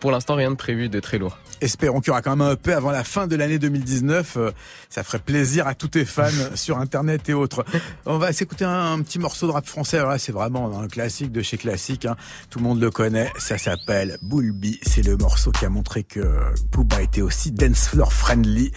[0.00, 1.38] pour l'instant, rien de prévu de très lourd.
[1.60, 4.36] Espérons qu'il y aura quand même un EP avant la fin de l'année 2019.
[4.36, 4.50] Euh,
[4.90, 7.64] Ça ferait plaisir à tous tes fans sur Internet et autres.
[8.04, 9.98] On va s'écouter un, un petit morceau de rap français.
[9.98, 12.04] Alors là, c'est vraiment un classique de chez classique.
[12.06, 12.16] hein.
[12.50, 13.32] Tout le monde le connaît.
[13.38, 14.78] Ça s'appelle Boulby.
[14.82, 16.20] C'est le morceau qui a montré que
[16.72, 18.72] Booba était aussi dance floor friendly.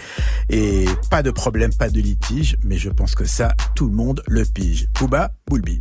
[0.49, 2.57] Et pas de problème, pas de litige.
[2.63, 4.87] Mais je pense que ça, tout le monde le pige.
[4.99, 5.79] Booba, Boulby.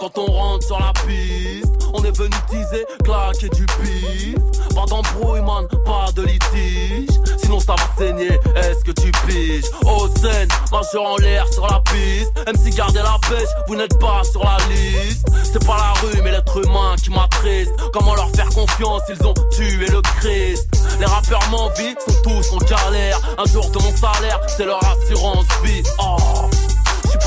[0.00, 4.36] Quand on rentre sur la piste, on est venu teaser, claquer du pif.
[4.74, 7.08] Pas d'embrouille, man, pas de litige.
[7.42, 9.64] Sinon ça va saigner, est-ce que tu piges?
[9.84, 12.32] Haute scène, majeur en l'air sur la piste.
[12.46, 15.26] MC gardez la pêche, vous n'êtes pas sur la liste.
[15.42, 17.72] C'est pas la rue, mais l'être humain qui m'attriste.
[17.92, 20.68] Comment leur faire confiance, ils ont tué le Christ.
[21.00, 23.20] Les rappeurs m'envient, sont tous en galère.
[23.36, 25.82] Un jour de mon salaire, c'est leur assurance vie.
[25.98, 26.16] Oh.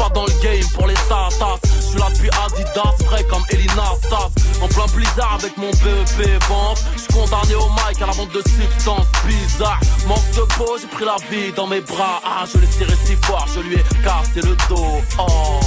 [0.01, 1.59] Je pas dans le game pour les tatas.
[1.63, 4.31] Je suis là depuis Adidas, frais comme Elina Stas.
[4.61, 6.83] En plein blizzard avec mon BEP vente.
[6.95, 9.79] Je suis condamné au mic à la vente de substances bizarres.
[10.07, 12.19] Manque de peau, j'ai pris la vie dans mes bras.
[12.25, 15.01] Ah, je l'ai tiré si fort, je lui ai cassé le dos.
[15.19, 15.59] Oh.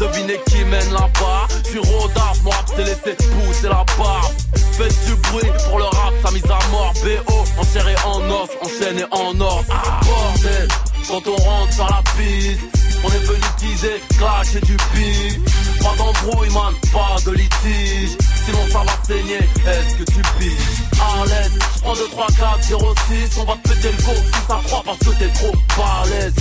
[0.00, 4.32] Devinez qui mène là-bas Je suis rodaf, rap s'est laissé pousser la barbe
[4.72, 9.04] Faites du bruit pour le rap, sa mise à mort BO, enserré en os, enchaîné
[9.12, 10.68] en or ah, Bordel,
[11.06, 15.38] quand on rentre sur la piste On est venu teaser, clasher du pif.
[15.80, 18.16] Pas d'embrouille man, pas de litige.
[18.46, 20.82] Sinon ça va saigner, est-ce que tu piges?
[21.00, 24.12] À l'aise, je prends 2, 3, 4, 0, 6 On va te péter le go
[24.14, 26.34] si ça croit parce que t'es trop balèze.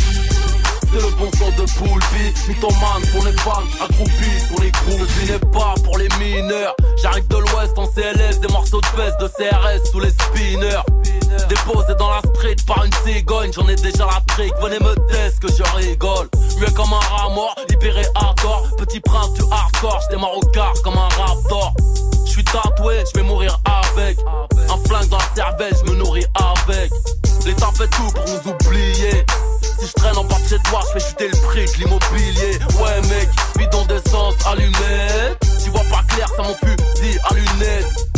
[0.94, 5.32] C'est le bon son de Poulpi Mythomane pour les fans, accroupis pour les groupes Je
[5.32, 6.76] n'est pas pour les mineurs.
[7.02, 10.84] J'arrive de l'ouest en CLS Des morceaux de fesses de CRS sous les spinners
[11.50, 13.52] Déposé dans la street par une cigogne.
[13.54, 16.30] J'en ai déjà la trique, venez me test que je rigole.
[16.58, 18.04] Muet comme un rat mort, libéré
[18.42, 21.74] tort Petit prince du hardcore, j'démarre au quart comme un raptor.
[22.26, 24.18] Je suis tatoué, je vais mourir avec.
[24.70, 26.92] Un flingue dans la cervelle, je me nourris avec.
[27.46, 29.26] L'État fait tout pour nous oublier.
[29.80, 32.60] Si je traîne en bas de chez toi, je fais chuter le prix de l'immobilier.
[32.82, 35.36] Ouais, mec, bidon d'essence allumé.
[35.64, 38.13] Tu vois pas clair, ça mon fusil à lunettes.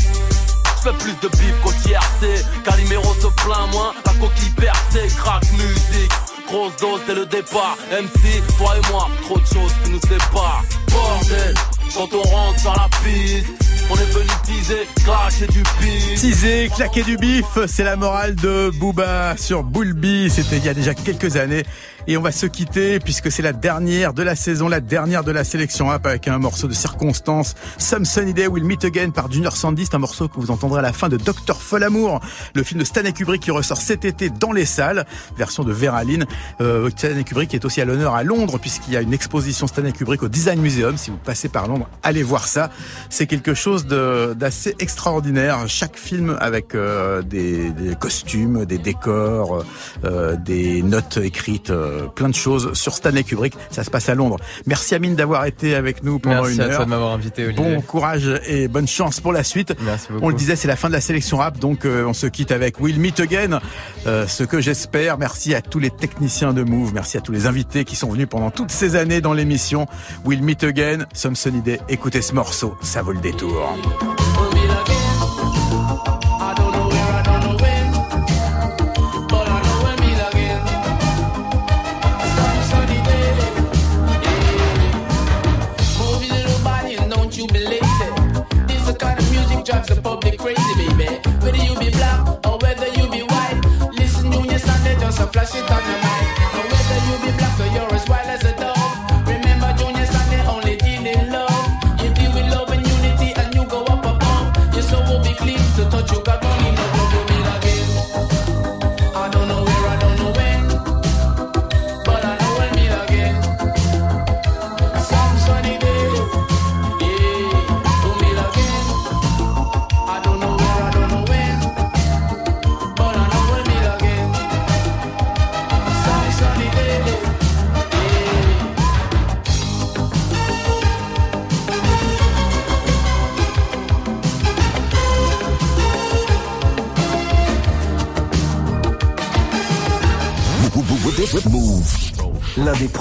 [0.85, 2.45] Fais plus de bif qu'au TRC.
[2.63, 6.11] Calimero se plaint moins, la coquille percée, crack musique.
[6.47, 7.75] Grosse dose dès le départ.
[7.89, 10.63] MC, toi et moi, trop de choses qui nous séparent.
[10.91, 11.55] Bordel,
[11.95, 13.47] quand on rentre sur la piste.
[13.89, 16.19] On est venu teaser, cracher du pif.
[16.19, 20.29] Teaser, claquer du bif, c'est la morale de Booba sur Boulby.
[20.29, 21.63] C'était il y a déjà quelques années.
[22.07, 25.31] Et on va se quitter puisque c'est la dernière de la saison, la dernière de
[25.31, 27.55] la sélection rap avec un morceau de circonstance.
[27.79, 29.85] Some Sunny Day Will Meet Again par Junior Sandy.
[29.85, 32.19] C'est un morceau que vous entendrez à la fin de Docteur Folamour,
[32.53, 36.03] le film de Stanley Kubrick qui ressort cet été dans les salles, version de Vera
[36.03, 36.25] Lynn.
[36.61, 39.91] Euh, Stanley Kubrick est aussi à l'honneur à Londres puisqu'il y a une exposition Stanley
[39.91, 40.97] Kubrick au Design Museum.
[40.97, 42.69] Si vous passez par Londres, allez voir ça.
[43.09, 45.67] C'est quelque chose d'assez extraordinaire.
[45.67, 49.63] Chaque film avec euh, des, des costumes, des décors,
[50.03, 53.55] euh, des notes écrites, euh, plein de choses sur Stanley Kubrick.
[53.71, 54.37] Ça se passe à Londres.
[54.65, 56.75] Merci Amine d'avoir été avec nous pendant Merci une à heure.
[56.77, 57.75] toi de m'avoir invité, Olivier.
[57.75, 59.73] Bon courage et bonne chance pour la suite.
[59.81, 60.25] Merci beaucoup.
[60.25, 62.51] On le disait, c'est la fin de la sélection rap, donc euh, on se quitte
[62.51, 63.59] avec Will Meet Again.
[64.07, 65.17] Euh, ce que j'espère.
[65.17, 68.27] Merci à tous les techniciens de Move, merci à tous les invités qui sont venus
[68.29, 69.87] pendant toutes ces années dans l'émission.
[70.25, 71.79] Will Meet Again, Some Sunny Day.
[71.89, 73.75] Écoutez ce morceau, ça vaut le détour.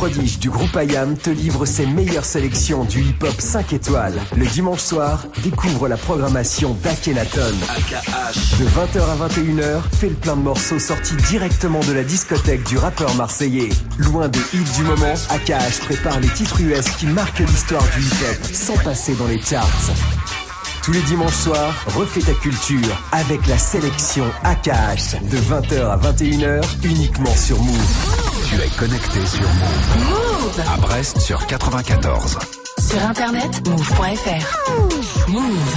[0.04, 4.20] Prodiges du groupe IAM te livre ses meilleures sélections du hip-hop 5 étoiles.
[4.36, 7.54] Le dimanche soir, découvre la programmation d'Akhenaton.
[8.58, 12.76] De 20h à 21h, fais le plein de morceaux sortis directement de la discothèque du
[12.76, 13.70] rappeur marseillais.
[13.98, 18.52] Loin des hits du moment, AKH prépare les titres US qui marquent l'histoire du hip-hop
[18.52, 19.90] sans passer dans les charts.
[20.82, 26.62] Tous les dimanches soirs, refais ta culture avec la sélection AKH de 20h à 21h
[26.84, 28.23] uniquement sur Move.
[28.44, 30.08] Tu es connecté sur Move.
[30.08, 32.38] Move À Brest sur 94.
[32.78, 35.28] Sur internet, move.fr.
[35.28, 35.74] Move.